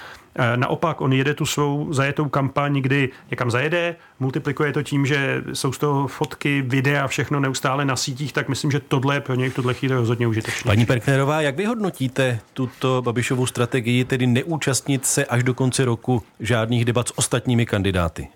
naopak, 0.56 1.02
on 1.02 1.14
jede 1.14 1.34
tu 1.34 1.46
svou 1.46 1.94
zajetou 1.94 2.30
kampaň, 2.30 2.82
kdy 2.82 3.10
někam 3.32 3.52
zajede, 3.52 3.96
multiplikuje 4.20 4.74
to 4.74 4.84
tím, 4.84 5.06
že 5.06 5.44
jsou 5.54 5.74
z 5.74 5.78
toho 5.78 6.08
fotky, 6.08 6.62
videa, 6.62 7.08
všechno 7.08 7.40
neustále 7.40 7.86
na 7.86 7.96
sítích, 7.96 8.34
tak 8.34 8.50
myslím, 8.50 8.72
že 8.72 8.80
tohle 8.80 9.16
je 9.16 9.22
pro 9.22 9.36
něj 9.36 9.50
v 9.50 9.56
tuhle 9.56 9.74
chvíli 9.74 9.96
rozhodně 9.96 10.28
užitečné. 10.28 10.70
Paní 10.70 10.86
Perknerová, 10.86 11.42
jak 11.42 11.56
vyhodnotíte 11.56 12.40
tuto 12.54 13.02
Babišovou 13.02 13.46
strategii, 13.46 14.06
tedy 14.06 14.28
neúčastnit 14.28 15.06
se 15.06 15.26
až 15.26 15.44
do 15.44 15.54
konce 15.54 15.86
roku 15.86 16.24
žádných 16.40 16.86
debat 16.86 17.08
s 17.08 17.18
ostatními 17.18 17.66
kandidáty? 17.66 18.28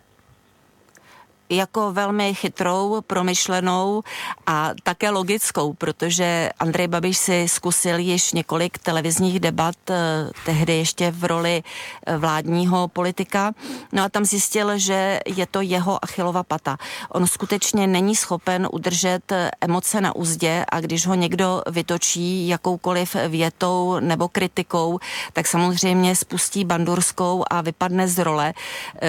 Jako 1.50 1.92
velmi 1.92 2.34
chytrou, 2.34 3.02
promyšlenou 3.02 4.04
a 4.48 4.72
také 4.84 5.10
logickou, 5.10 5.74
protože 5.74 6.50
Andrej 6.60 6.88
Babiš 6.88 7.18
si 7.18 7.48
zkusil 7.50 7.98
již 7.98 8.34
několik 8.34 8.78
televizních 8.78 9.40
debat, 9.40 9.76
eh, 9.90 9.96
tehdy 10.46 10.74
ještě 10.78 11.12
v 11.12 11.24
roli 11.24 11.64
eh, 12.06 12.18
vládního 12.18 12.88
politika. 12.88 13.54
No 13.92 14.04
a 14.04 14.10
tam 14.10 14.26
zjistil, 14.26 14.78
že 14.78 15.20
je 15.26 15.46
to 15.46 15.62
jeho 15.62 16.00
achilova 16.04 16.44
pata. 16.44 16.78
On 17.10 17.28
skutečně 17.28 17.88
není 17.88 18.16
schopen 18.16 18.68
udržet 18.72 19.32
eh, 19.32 19.52
emoce 19.62 20.02
na 20.02 20.16
úzdě 20.16 20.66
a 20.70 20.80
když 20.80 21.08
ho 21.08 21.16
někdo 21.16 21.62
vytočí 21.70 22.48
jakoukoliv 22.48 23.16
větou 23.28 24.00
nebo 24.00 24.28
kritikou, 24.28 25.00
tak 25.34 25.48
samozřejmě 25.48 26.16
spustí 26.16 26.66
bandurskou 26.66 27.44
a 27.50 27.62
vypadne 27.62 28.08
z 28.08 28.24
role, 28.24 28.54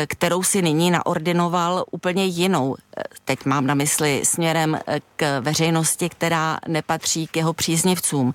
kterou 0.06 0.42
si 0.42 0.62
nyní 0.62 0.90
naordinoval 0.90 1.84
úplně 1.90 2.23
jinou. 2.24 2.76
Teď 3.24 3.44
mám 3.44 3.66
na 3.66 3.74
mysli 3.74 4.22
směrem 4.24 4.78
k 5.16 5.40
veřejnosti, 5.40 6.08
která 6.08 6.58
nepatří 6.68 7.26
k 7.26 7.36
jeho 7.36 7.52
příznivcům. 7.52 8.32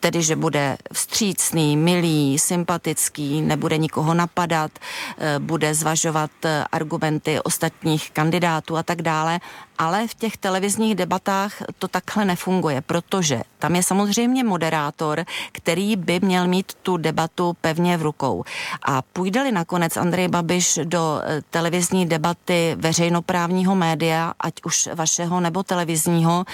Tedy, 0.00 0.22
že 0.22 0.36
bude 0.36 0.78
vstřícný, 0.92 1.76
milý, 1.76 2.38
sympatický, 2.38 3.42
nebude 3.42 3.78
nikoho 3.78 4.14
napadat, 4.14 4.70
bude 5.38 5.74
zvažovat 5.74 6.30
argumenty 6.72 7.40
ostatních 7.40 8.10
kandidátů 8.10 8.76
a 8.76 8.82
tak 8.82 9.02
dále 9.02 9.40
ale 9.78 10.06
v 10.06 10.14
těch 10.14 10.36
televizních 10.36 10.94
debatách 10.94 11.62
to 11.78 11.88
takhle 11.88 12.24
nefunguje, 12.24 12.80
protože 12.80 13.42
tam 13.58 13.76
je 13.76 13.82
samozřejmě 13.82 14.44
moderátor, 14.44 15.24
který 15.52 15.96
by 15.96 16.20
měl 16.20 16.46
mít 16.46 16.72
tu 16.82 16.96
debatu 16.96 17.56
pevně 17.60 17.96
v 17.96 18.02
rukou. 18.02 18.44
A 18.82 19.02
půjde-li 19.02 19.52
nakonec 19.52 19.96
Andrej 19.96 20.28
Babiš 20.28 20.78
do 20.84 21.20
eh, 21.22 21.42
televizní 21.50 22.06
debaty 22.06 22.76
veřejnoprávního 23.28 23.74
média, 23.74 24.32
ať 24.40 24.54
už 24.64 24.88
vašeho 24.94 25.40
nebo 25.40 25.62
televizního, 25.62 26.44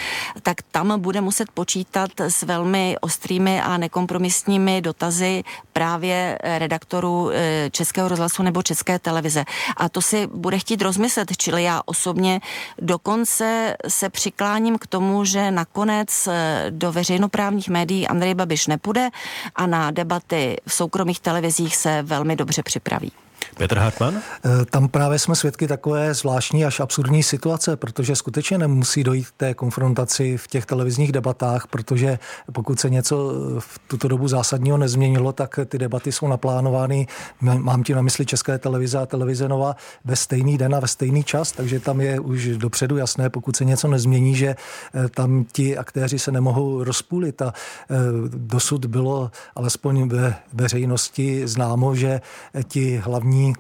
tak 0.43 0.57
tam 0.71 1.01
bude 1.01 1.21
muset 1.21 1.51
počítat 1.51 2.11
s 2.21 2.43
velmi 2.43 2.97
ostrými 3.01 3.61
a 3.61 3.77
nekompromisními 3.77 4.81
dotazy 4.81 5.45
právě 5.73 6.39
redaktorů 6.43 7.31
eh, 7.31 7.71
Českého 7.71 8.09
rozhlasu 8.09 8.43
nebo 8.43 8.63
České 8.63 8.99
televize. 8.99 9.45
A 9.77 9.89
to 9.89 10.03
si 10.03 10.27
bude 10.27 10.59
chtít 10.59 10.83
rozmyslet, 10.83 11.37
čili 11.37 11.63
já 11.63 11.81
osobně 11.87 12.41
dokonce 12.79 13.15
dokonce 13.15 13.77
se 13.89 14.11
přikláním 14.11 14.79
k 14.79 14.87
tomu, 14.87 15.25
že 15.25 15.51
nakonec 15.51 16.27
eh, 16.27 16.67
do 16.71 16.93
veřejnoprávních 16.93 17.69
médií 17.69 18.09
Andrej 18.09 18.35
Babiš 18.35 18.67
nepůjde 18.67 19.11
a 19.57 19.67
na 19.67 19.91
debaty 19.91 20.57
v 20.67 20.75
soukromých 20.75 21.21
televizích 21.21 21.77
se 21.77 22.03
velmi 22.03 22.37
dobře 22.37 22.63
připraví. 22.63 23.24
Petr 23.57 23.79
Hartmann? 23.79 24.15
Eh, 24.17 24.65
tam 24.71 24.89
právě 24.89 25.19
jsme 25.19 25.35
svědky 25.35 25.69
takové 25.69 26.15
zvláštní 26.15 26.65
až 26.65 26.81
absurdní 26.81 27.23
situace, 27.23 27.77
protože 27.77 28.17
skutečně 28.17 28.59
nemusí 28.59 29.05
dojít 29.05 29.27
k 29.29 29.33
té 29.37 29.55
konfrontaci 29.55 30.37
v 30.37 30.47
těch 30.49 30.67
televizních 30.67 31.13
debatách, 31.13 31.67
protože 31.67 32.19
pokud 32.53 32.81
se 32.81 32.91
něco 32.91 33.33
v 33.59 33.79
tuto 33.89 34.09
dobu 34.09 34.29
zásadního 34.29 34.79
nezměnilo, 34.79 35.33
tak 35.33 35.59
ty 35.67 35.79
debaty 35.79 36.13
jsou 36.13 36.29
naplánovány, 36.29 37.07
mám 37.41 37.83
ti 37.83 37.95
na 37.95 38.03
mysli 38.03 38.27
České 38.27 38.59
televize 38.59 38.99
a 38.99 39.07
televize 39.07 39.49
Nova, 39.49 39.77
ve 40.05 40.17
stejný 40.17 40.59
den 40.59 40.75
a 40.75 40.81
ve 40.81 40.89
stejný 40.89 41.25
čas, 41.25 41.53
takže 41.53 41.81
tam 41.81 42.01
je 42.01 42.21
už 42.21 42.47
dopředu 42.47 42.97
jasné, 42.97 43.31
pokud 43.31 43.57
se 43.57 43.65
něco 43.65 43.89
nezmění, 43.89 44.35
že 44.35 44.47
eh, 44.95 45.09
tam 45.09 45.45
ti 45.53 45.79
aktéři 45.79 46.19
se 46.19 46.33
nemohou 46.33 46.85
rozpůlit 46.85 47.43
a 47.43 47.53
eh, 47.91 47.95
dosud 48.29 48.87
bylo 48.87 49.31
alespoň 49.55 50.09
ve 50.09 50.35
veřejnosti 50.53 51.49
známo, 51.49 51.95
že 51.95 52.21
ti 52.69 53.03
hlavní 53.05 53.54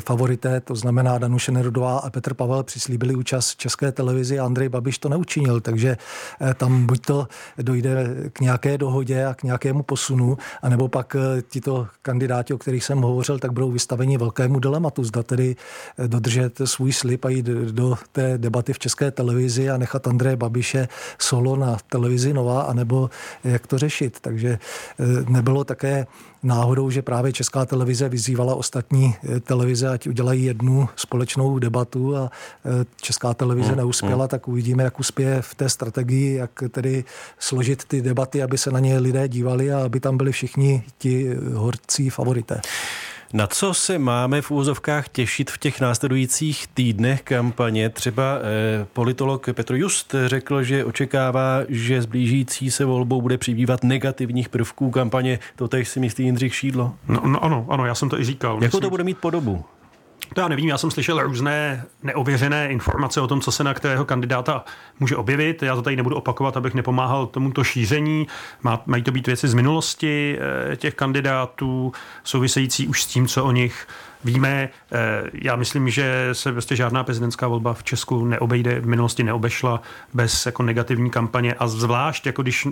favorité, 0.00 0.60
to 0.60 0.74
znamená 0.74 1.18
Danuše 1.18 1.52
Nerudová 1.52 1.98
a 1.98 2.10
Petr 2.10 2.34
Pavel 2.34 2.62
přislíbili 2.62 3.14
účast 3.14 3.56
České 3.56 3.92
televizi 3.92 4.38
a 4.38 4.44
Andrej 4.44 4.68
Babiš 4.68 4.98
to 4.98 5.08
neučinil, 5.08 5.60
takže 5.60 5.96
eh, 6.40 6.54
tam 6.54 6.86
buď 6.86 7.06
to 7.06 7.28
dojde 7.58 8.14
k 8.32 8.40
nějaké 8.40 8.78
dohodě 8.78 9.26
a 9.26 9.34
k 9.34 9.42
nějakému 9.42 9.82
posunu, 9.82 10.38
anebo 10.62 10.88
pak 10.88 11.16
eh, 11.16 11.42
tito 11.42 11.86
kandidáti, 12.02 12.54
o 12.54 12.58
kterých 12.58 12.84
jsem 12.84 13.02
hovořil, 13.02 13.38
tak 13.38 13.52
budou 13.52 13.70
vystaveni 13.70 14.18
velkému 14.18 14.58
dilematu, 14.58 15.04
zda 15.04 15.22
tedy 15.22 15.56
dodržet 16.06 16.60
svůj 16.64 16.92
slib 16.92 17.24
a 17.24 17.28
jít 17.28 17.46
do 17.46 17.98
té 18.12 18.38
debaty 18.38 18.72
v 18.72 18.78
České 18.78 19.10
televizi 19.10 19.70
a 19.70 19.76
nechat 19.76 20.06
Andreje 20.06 20.36
Babiše 20.36 20.88
solo 21.18 21.56
na 21.56 21.76
televizi 21.90 22.32
Nova, 22.32 22.62
anebo 22.62 23.10
jak 23.44 23.66
to 23.66 23.78
řešit. 23.78 24.18
Takže 24.20 24.58
nebylo 25.28 25.64
také 25.64 26.06
náhodou, 26.42 26.90
že 26.90 27.02
právě 27.02 27.32
Česká 27.32 27.66
televize 27.66 28.08
vyzývala 28.08 28.54
ostatní 28.54 29.14
eh, 29.14 29.40
televize, 29.40 29.88
ať 29.88 30.06
udělají 30.06 30.44
jednu 30.44 30.88
společnou 30.96 31.58
debatu 31.58 32.16
a 32.16 32.30
eh, 32.64 32.84
Česká 33.00 33.34
televize 33.34 33.68
hmm. 33.68 33.76
neuspěla, 33.76 34.24
hmm. 34.24 34.28
tak 34.28 34.48
uvidíme, 34.48 34.82
jak 34.82 35.00
uspěje 35.00 35.42
v 35.42 35.54
té 35.54 35.68
strategii, 35.68 36.34
jak 36.34 36.50
tedy 36.70 37.04
složit 37.38 37.84
ty 37.84 38.02
debaty, 38.02 38.42
aby 38.42 38.58
se 38.58 38.70
na 38.70 38.80
ně 38.80 38.98
lidé 38.98 39.28
dívali 39.28 39.72
a 39.72 39.84
aby 39.84 40.00
tam 40.00 40.16
byli 40.16 40.32
všichni 40.32 40.82
ti 40.98 41.36
horcí 41.54 42.10
favorité. 42.10 42.60
Na 43.32 43.46
co 43.46 43.74
se 43.74 43.98
máme 43.98 44.42
v 44.42 44.50
úzovkách 44.50 45.08
těšit 45.08 45.50
v 45.50 45.58
těch 45.58 45.80
následujících 45.80 46.66
týdnech 46.66 47.22
kampaně? 47.22 47.88
Třeba 47.88 48.38
eh, 48.38 48.86
politolog 48.92 49.46
Petr 49.52 49.74
Just 49.74 50.14
řekl, 50.26 50.62
že 50.62 50.84
očekává, 50.84 51.60
že 51.68 52.02
s 52.02 52.06
blížící 52.06 52.70
se 52.70 52.84
volbou 52.84 53.22
bude 53.22 53.38
přibývat 53.38 53.84
negativních 53.84 54.48
prvků 54.48 54.90
kampaně. 54.90 55.38
To 55.56 55.68
teď 55.68 55.88
si 55.88 56.00
myslí 56.00 56.24
Jindřich 56.24 56.54
Šídlo? 56.54 56.94
No, 57.08 57.20
no 57.26 57.44
ano, 57.44 57.66
ano, 57.68 57.86
já 57.86 57.94
jsem 57.94 58.08
to 58.08 58.20
i 58.20 58.24
říkal. 58.24 58.58
Jakou 58.62 58.80
to 58.80 58.90
bude 58.90 59.04
mít 59.04 59.18
podobu? 59.18 59.64
To 60.34 60.40
já 60.40 60.48
nevím, 60.48 60.68
já 60.68 60.78
jsem 60.78 60.90
slyšel 60.90 61.22
různé 61.22 61.84
neověřené 62.02 62.68
informace 62.68 63.20
o 63.20 63.26
tom, 63.26 63.40
co 63.40 63.52
se 63.52 63.64
na 63.64 63.74
kterého 63.74 64.04
kandidáta 64.04 64.64
může 65.00 65.16
objevit. 65.16 65.62
Já 65.62 65.76
to 65.76 65.82
tady 65.82 65.96
nebudu 65.96 66.16
opakovat, 66.16 66.56
abych 66.56 66.74
nepomáhal 66.74 67.26
tomuto 67.26 67.64
šíření. 67.64 68.26
Má, 68.62 68.82
mají 68.86 69.02
to 69.02 69.12
být 69.12 69.26
věci 69.26 69.48
z 69.48 69.54
minulosti 69.54 70.38
eh, 70.72 70.76
těch 70.76 70.94
kandidátů, 70.94 71.92
související 72.24 72.88
už 72.88 73.02
s 73.02 73.06
tím, 73.06 73.26
co 73.26 73.44
o 73.44 73.52
nich 73.52 73.86
víme. 74.24 74.68
Eh, 74.92 74.98
já 75.32 75.56
myslím, 75.56 75.90
že 75.90 76.28
se 76.32 76.52
prostě 76.52 76.76
žádná 76.76 77.04
prezidentská 77.04 77.48
volba 77.48 77.74
v 77.74 77.82
Česku 77.82 78.24
neobejde, 78.24 78.80
v 78.80 78.86
minulosti 78.86 79.22
neobešla 79.22 79.82
bez 80.14 80.46
jako 80.46 80.62
negativní 80.62 81.10
kampaně 81.10 81.54
a 81.54 81.68
zvlášť, 81.68 82.26
jako 82.26 82.42
když 82.42 82.68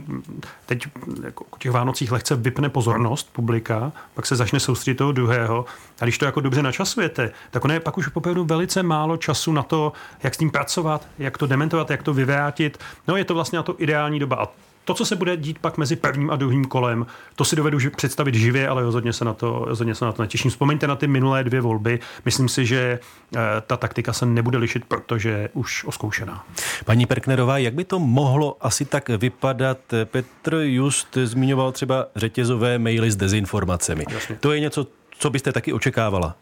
teď 0.67 0.87
jako 1.25 1.45
o 1.51 1.59
těch 1.59 1.73
Vánocích 1.73 2.13
lehce 2.13 2.37
vypne 2.37 2.69
pozornost 2.69 3.33
publika, 3.33 3.93
pak 4.15 4.27
se 4.27 4.37
začne 4.37 4.61
soustředit 4.61 4.95
toho 4.95 5.13
druhého 5.13 5.65
a 6.01 6.05
když 6.05 6.19
to 6.19 6.25
jako 6.25 6.41
dobře 6.41 6.63
načasujete, 6.63 7.31
tak 7.51 7.65
ono 7.65 7.75
je 7.75 7.81
pak 7.81 7.99
už 7.99 8.11
opravdu 8.15 8.45
velice 8.45 8.83
málo 8.83 9.17
času 9.17 9.53
na 9.53 9.63
to, 9.63 9.93
jak 10.23 10.35
s 10.35 10.39
tím 10.39 10.51
pracovat, 10.51 11.09
jak 11.19 11.39
to 11.39 11.47
dementovat, 11.47 11.91
jak 11.91 12.03
to 12.03 12.15
vyvrátit. 12.15 12.79
No 13.09 13.17
je 13.17 13.25
to 13.25 13.35
vlastně 13.35 13.57
na 13.57 13.63
to 13.63 13.75
ideální 13.79 14.19
doba 14.19 14.37
a 14.37 14.49
to, 14.87 14.95
co 14.95 15.07
se 15.07 15.17
bude 15.17 15.37
dít 15.37 15.59
pak 15.59 15.79
mezi 15.79 15.97
prvním 15.97 16.31
a 16.31 16.37
druhým 16.37 16.65
kolem, 16.65 17.07
to 17.37 17.45
si 17.45 17.57
dovedu 17.57 17.79
představit 17.97 18.35
živě, 18.35 18.69
ale 18.69 18.83
rozhodně 18.83 19.13
se 19.13 19.25
na 19.25 19.33
to, 19.33 19.65
rozhodně 19.67 19.95
se 19.95 20.05
na 20.05 20.13
to 20.13 20.23
netěším. 20.23 20.51
Vzpomeňte 20.51 20.87
na 20.87 20.97
ty 20.97 21.07
minulé 21.07 21.45
dvě 21.45 21.61
volby. 21.61 22.01
Myslím 22.25 22.49
si, 22.49 22.67
že 22.67 22.99
eh, 23.37 23.39
ta 23.67 23.77
taktika 23.77 24.13
se 24.13 24.27
nebude 24.27 24.59
lišit, 24.59 24.85
protože 24.85 25.29
je 25.29 25.49
už 25.53 25.85
oskoušená. 25.85 26.45
Paní 26.85 27.07
Perknerová, 27.07 27.59
jak 27.59 27.75
by 27.75 27.85
to 27.85 27.99
mohlo 27.99 28.57
asi 28.61 28.85
tak 28.85 29.09
vypadat? 29.09 29.79
Petr 30.05 30.55
Just 30.55 31.19
zmiňoval 31.25 31.73
třeba 31.73 32.07
řetězové 32.17 32.79
maily 32.79 33.11
s 33.11 33.17
dezinformacemi. 33.17 34.05
Jasně. 34.11 34.37
To 34.41 34.53
je 34.53 34.61
něco, 34.61 34.87
co 35.19 35.31
byste 35.31 35.53
taky 35.53 35.73
očekávala? 35.73 36.37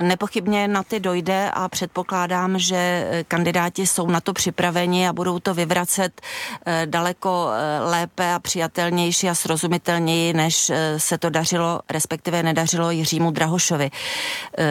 Nepochybně 0.00 0.68
na 0.68 0.82
ty 0.82 1.00
dojde 1.00 1.50
a 1.50 1.68
předpokládám, 1.68 2.58
že 2.58 2.76
eh, 2.76 3.24
kandidáti 3.24 3.86
jsou 3.86 4.06
na 4.06 4.20
to 4.20 4.32
připraveni 4.32 5.08
a 5.08 5.12
budou 5.12 5.38
to 5.38 5.54
vyvracet 5.54 6.20
eh, 6.66 6.86
daleko 6.86 7.48
eh, 7.52 7.80
lépe 7.90 8.34
a 8.34 8.38
přijatelnější 8.38 9.28
a 9.28 9.34
srozumitelněji, 9.34 10.32
než 10.32 10.72
se 10.96 11.18
to 11.18 11.30
dařilo, 11.30 11.80
respektive 11.90 12.42
nedařilo 12.42 12.90
Jiřímu 12.90 13.30
Drahošovi. 13.30 13.90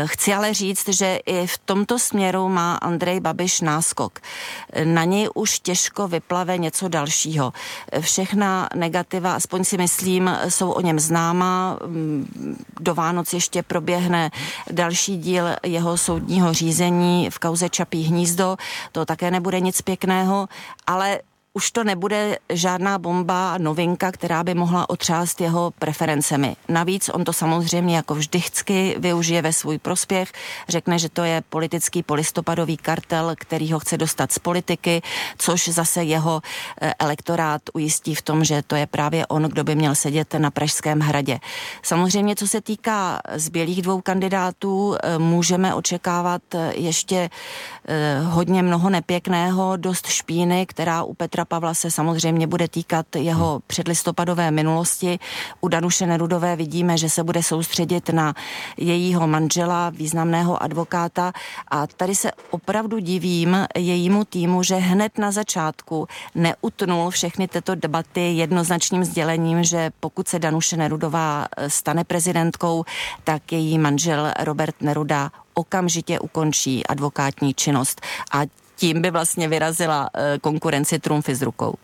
Chci 0.05 0.33
ale 0.33 0.53
říct, 0.53 0.89
že 0.89 1.19
i 1.25 1.47
v 1.47 1.57
tomto 1.57 1.99
směru 1.99 2.49
má 2.49 2.75
Andrej 2.75 3.19
Babiš 3.19 3.61
náskok. 3.61 4.19
Na 4.83 5.03
něj 5.03 5.29
už 5.35 5.59
těžko 5.59 6.07
vyplave 6.07 6.57
něco 6.57 6.87
dalšího. 6.87 7.53
Všechna 7.99 8.69
negativa, 8.75 9.33
aspoň 9.33 9.63
si 9.63 9.77
myslím, 9.77 10.37
jsou 10.49 10.71
o 10.71 10.81
něm 10.81 10.99
známa. 10.99 11.77
Mm, 11.85 12.57
do 12.79 12.95
Vánoc 12.95 13.33
ještě 13.33 13.63
proběhne 13.63 14.31
další 14.71 15.02
další 15.03 15.17
díl 15.17 15.45
jeho 15.63 15.97
soudního 15.97 16.53
řízení 16.53 17.29
v 17.29 17.39
kauze 17.39 17.69
Čapí 17.69 18.03
hnízdo. 18.03 18.57
To 18.91 19.05
také 19.05 19.31
nebude 19.31 19.59
nic 19.59 19.81
pěkného, 19.81 20.47
ale 20.87 21.19
už 21.53 21.71
to 21.71 21.83
nebude 21.83 22.37
žádná 22.49 22.97
bomba, 22.97 23.57
novinka, 23.57 24.11
která 24.11 24.43
by 24.43 24.53
mohla 24.53 24.89
otřást 24.89 25.41
jeho 25.41 25.71
preferencemi. 25.79 26.55
Navíc 26.69 27.09
on 27.09 27.23
to 27.23 27.33
samozřejmě 27.33 27.95
jako 27.95 28.15
vždycky 28.15 28.95
využije 28.99 29.41
ve 29.41 29.53
svůj 29.53 29.77
prospěch, 29.77 30.31
řekne, 30.69 30.99
že 30.99 31.09
to 31.09 31.23
je 31.23 31.43
politický 31.49 32.03
polistopadový 32.03 32.77
kartel, 32.77 33.33
který 33.37 33.71
ho 33.71 33.79
chce 33.79 33.97
dostat 33.97 34.31
z 34.31 34.39
politiky, 34.39 35.01
což 35.37 35.67
zase 35.67 36.03
jeho 36.03 36.41
eh, 36.81 36.93
elektorát 36.99 37.61
ujistí 37.73 38.15
v 38.15 38.21
tom, 38.21 38.43
že 38.43 38.61
to 38.61 38.75
je 38.75 38.87
právě 38.87 39.27
on, 39.27 39.43
kdo 39.43 39.63
by 39.63 39.75
měl 39.75 39.95
sedět 39.95 40.33
na 40.33 40.51
Pražském 40.51 40.99
hradě. 40.99 41.39
Samozřejmě, 41.81 42.35
co 42.35 42.47
se 42.47 42.61
týká 42.61 43.21
zbělých 43.35 43.81
dvou 43.81 44.01
kandidátů, 44.01 44.95
eh, 44.95 45.17
můžeme 45.17 45.73
očekávat 45.73 46.41
eh, 46.55 46.73
ještě 46.75 47.29
hodně 48.23 48.63
mnoho 48.63 48.89
nepěkného, 48.89 49.77
dost 49.77 50.07
špíny, 50.07 50.65
která 50.65 51.03
u 51.03 51.13
Petra 51.13 51.42
Petra 51.43 51.59
Pavla 51.59 51.73
se 51.73 51.91
samozřejmě 51.91 52.47
bude 52.47 52.67
týkat 52.67 53.15
jeho 53.15 53.61
předlistopadové 53.67 54.51
minulosti. 54.51 55.19
U 55.61 55.67
Danuše 55.67 56.07
Nerudové 56.07 56.55
vidíme, 56.55 56.97
že 56.97 57.09
se 57.09 57.23
bude 57.23 57.43
soustředit 57.43 58.09
na 58.09 58.33
jejího 58.77 59.27
manžela, 59.27 59.89
významného 59.89 60.63
advokáta 60.63 61.33
a 61.71 61.87
tady 61.87 62.15
se 62.15 62.31
opravdu 62.51 62.99
divím 62.99 63.57
jejímu 63.75 64.25
týmu, 64.25 64.63
že 64.63 64.75
hned 64.75 65.17
na 65.17 65.31
začátku 65.31 66.07
neutnul 66.35 67.09
všechny 67.09 67.47
tyto 67.47 67.75
debaty 67.75 68.31
jednoznačným 68.31 69.03
sdělením, 69.03 69.63
že 69.63 69.91
pokud 69.99 70.27
se 70.27 70.39
Danuše 70.39 70.77
Nerudová 70.77 71.47
stane 71.67 72.03
prezidentkou, 72.03 72.83
tak 73.23 73.51
její 73.51 73.77
manžel 73.79 74.31
Robert 74.39 74.75
Neruda 74.81 75.31
okamžitě 75.53 76.19
ukončí 76.19 76.87
advokátní 76.87 77.53
činnost. 77.53 78.01
A 78.31 78.62
tím 78.75 79.01
by 79.01 79.11
vlastně 79.11 79.47
vyrazila 79.47 80.09
eh, 80.13 80.37
konkurenci 80.41 80.99
trumfy 80.99 81.35
z 81.35 81.41
rukou. 81.41 81.75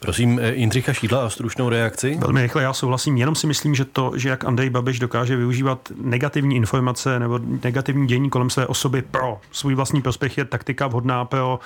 Prosím 0.00 0.40
eh, 0.42 0.54
Jindřicha 0.54 0.92
Šídla 0.92 1.24
o 1.24 1.30
stručnou 1.30 1.68
reakci. 1.68 2.18
Velmi 2.20 2.42
rychle, 2.42 2.62
já 2.62 2.72
souhlasím. 2.72 3.16
Jenom 3.16 3.34
si 3.34 3.46
myslím, 3.46 3.74
že 3.74 3.84
to, 3.84 4.12
že 4.16 4.28
jak 4.28 4.44
Andrej 4.44 4.70
Babiš 4.70 4.98
dokáže 4.98 5.36
využívat 5.36 5.92
negativní 6.02 6.56
informace 6.56 7.18
nebo 7.18 7.40
negativní 7.64 8.06
dění 8.06 8.30
kolem 8.30 8.50
své 8.50 8.66
osoby 8.66 9.02
pro 9.02 9.40
svůj 9.52 9.74
vlastní 9.74 10.02
prospěch 10.02 10.38
je 10.38 10.44
taktika 10.44 10.86
vhodná 10.86 11.24
pro 11.24 11.60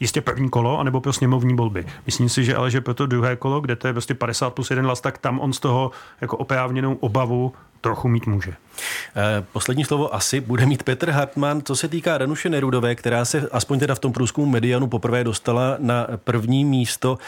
jistě 0.00 0.20
první 0.20 0.50
kolo, 0.50 0.78
anebo 0.78 1.00
pro 1.00 1.12
sněmovní 1.12 1.56
volby. 1.56 1.86
Myslím 2.06 2.28
si, 2.28 2.44
že 2.44 2.56
ale 2.56 2.70
že 2.70 2.80
pro 2.80 2.94
to 2.94 3.06
druhé 3.06 3.36
kolo, 3.36 3.60
kde 3.60 3.76
to 3.76 3.86
je 3.86 3.92
prostě 3.92 4.14
50 4.14 4.50
plus 4.50 4.70
1 4.70 4.84
hlas, 4.84 5.00
tak 5.00 5.18
tam 5.18 5.40
on 5.40 5.52
z 5.52 5.60
toho 5.60 5.90
jako 6.20 6.36
oprávněnou 6.36 6.94
obavu 6.94 7.52
trochu 7.86 8.08
mít 8.08 8.26
může. 8.26 8.50
Eh, 8.50 9.44
poslední 9.52 9.84
slovo 9.84 10.14
asi 10.14 10.40
bude 10.40 10.66
mít 10.66 10.82
Petr 10.82 11.10
Hartmann. 11.10 11.62
Co 11.62 11.76
se 11.76 11.88
týká 11.88 12.18
Danuše 12.18 12.48
Nerudové, 12.48 12.94
která 12.94 13.24
se 13.24 13.48
aspoň 13.52 13.78
teda 13.78 13.94
v 13.94 13.98
tom 13.98 14.12
průzkumu 14.12 14.46
Medianu 14.46 14.86
poprvé 14.86 15.24
dostala 15.24 15.76
na 15.78 16.06
první 16.24 16.64
místo, 16.64 17.18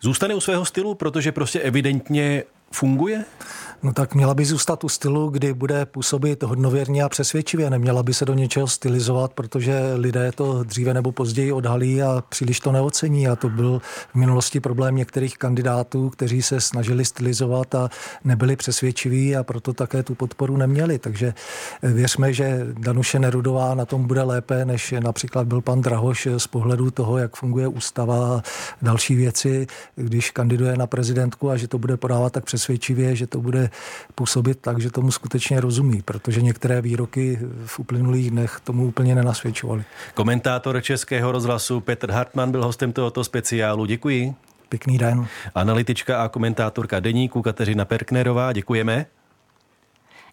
zůstane 0.00 0.34
u 0.34 0.40
svého 0.40 0.64
stylu, 0.64 0.94
protože 0.94 1.32
prostě 1.32 1.60
evidentně 1.60 2.44
funguje? 2.72 3.24
No 3.82 3.92
tak 3.92 4.14
měla 4.14 4.34
by 4.34 4.44
zůstat 4.44 4.84
u 4.84 4.88
stylu, 4.88 5.28
kdy 5.28 5.54
bude 5.54 5.86
působit 5.86 6.42
hodnověrně 6.42 7.02
a 7.02 7.08
přesvědčivě. 7.08 7.70
Neměla 7.70 8.02
by 8.02 8.14
se 8.14 8.24
do 8.24 8.34
něčeho 8.34 8.66
stylizovat, 8.66 9.32
protože 9.32 9.92
lidé 9.94 10.32
to 10.32 10.64
dříve 10.64 10.94
nebo 10.94 11.12
později 11.12 11.52
odhalí 11.52 12.02
a 12.02 12.24
příliš 12.28 12.60
to 12.60 12.72
neocení. 12.72 13.28
A 13.28 13.36
to 13.36 13.48
byl 13.48 13.80
v 14.12 14.14
minulosti 14.14 14.60
problém 14.60 14.96
některých 14.96 15.38
kandidátů, 15.38 16.10
kteří 16.10 16.42
se 16.42 16.60
snažili 16.60 17.04
stylizovat 17.04 17.74
a 17.74 17.88
nebyli 18.24 18.56
přesvědčiví 18.56 19.36
a 19.36 19.44
proto 19.44 19.72
také 19.72 20.02
tu 20.02 20.14
podporu 20.14 20.56
neměli. 20.56 20.98
Takže 20.98 21.34
věřme, 21.82 22.32
že 22.32 22.66
Danuše 22.78 23.18
Nerudová 23.18 23.74
na 23.74 23.84
tom 23.84 24.06
bude 24.06 24.22
lépe, 24.22 24.64
než 24.64 24.94
například 25.00 25.46
byl 25.46 25.60
pan 25.60 25.80
Drahoš 25.80 26.28
z 26.36 26.46
pohledu 26.46 26.90
toho, 26.90 27.18
jak 27.18 27.36
funguje 27.36 27.68
ústava 27.68 28.36
a 28.36 28.42
další 28.82 29.14
věci, 29.14 29.66
když 29.96 30.30
kandiduje 30.30 30.76
na 30.76 30.86
prezidentku 30.86 31.50
a 31.50 31.56
že 31.56 31.68
to 31.68 31.78
bude 31.78 31.96
podávat 31.96 32.32
tak 32.32 32.44
přesvědčivě, 32.44 33.16
že 33.16 33.26
to 33.26 33.40
bude 33.40 33.65
působit 34.14 34.58
tak, 34.60 34.80
že 34.80 34.90
tomu 34.90 35.10
skutečně 35.10 35.60
rozumí, 35.60 36.02
protože 36.02 36.42
některé 36.42 36.80
výroky 36.82 37.38
v 37.66 37.78
uplynulých 37.78 38.30
dnech 38.30 38.60
tomu 38.64 38.86
úplně 38.86 39.14
nenasvědčovaly. 39.14 39.84
Komentátor 40.14 40.82
Českého 40.82 41.32
rozhlasu 41.32 41.80
Petr 41.80 42.10
Hartmann 42.10 42.50
byl 42.50 42.64
hostem 42.64 42.92
tohoto 42.92 43.24
speciálu. 43.24 43.86
Děkuji. 43.86 44.34
Pěkný 44.68 44.98
den. 44.98 45.26
Analytička 45.54 46.22
a 46.22 46.28
komentátorka 46.28 47.00
deníku 47.00 47.42
Kateřina 47.42 47.84
Perknerová, 47.84 48.52
děkujeme. 48.52 49.06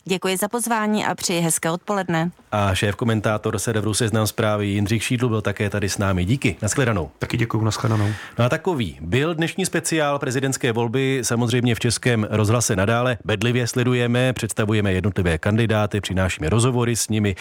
Děkuji 0.05 0.37
za 0.37 0.47
pozvání 0.47 1.05
a 1.05 1.15
přeji 1.15 1.41
hezké 1.41 1.71
odpoledne. 1.71 2.31
A 2.51 2.75
šéf 2.75 2.95
komentátor 2.95 3.59
serveru 3.59 3.93
Seznam 3.93 4.27
zprávy 4.27 4.67
Jindřich 4.67 5.03
Šídl 5.03 5.29
byl 5.29 5.41
také 5.41 5.69
tady 5.69 5.89
s 5.89 5.97
námi. 5.97 6.25
Díky. 6.25 6.55
Naschledanou. 6.61 7.11
Taky 7.19 7.37
děkuji, 7.37 7.61
naschledanou. 7.61 8.07
No 8.39 8.45
a 8.45 8.49
takový 8.49 8.97
byl 9.01 9.35
dnešní 9.35 9.65
speciál 9.65 10.19
prezidentské 10.19 10.71
volby. 10.71 11.19
Samozřejmě 11.21 11.75
v 11.75 11.79
Českém 11.79 12.27
rozhlase 12.29 12.75
nadále 12.75 13.17
bedlivě 13.25 13.67
sledujeme, 13.67 14.33
představujeme 14.33 14.93
jednotlivé 14.93 15.37
kandidáty, 15.37 16.01
přinášíme 16.01 16.49
rozhovory 16.49 16.95
s 16.95 17.09
nimi, 17.09 17.35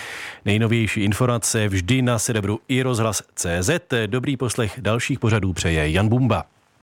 nejnovější 0.45 1.05
informace 1.05 1.69
vždy 1.69 2.03
na 2.03 2.19
serveru 2.19 2.61
i 2.69 2.83
rozhlas 2.83 3.23
CZ. 3.35 3.71
Dobrý 4.07 4.37
poslech 4.37 4.81
dalších 4.81 5.19
pořadů 5.19 5.53
přeje 5.53 5.91
Jan 5.91 6.09
Bumba. 6.09 6.45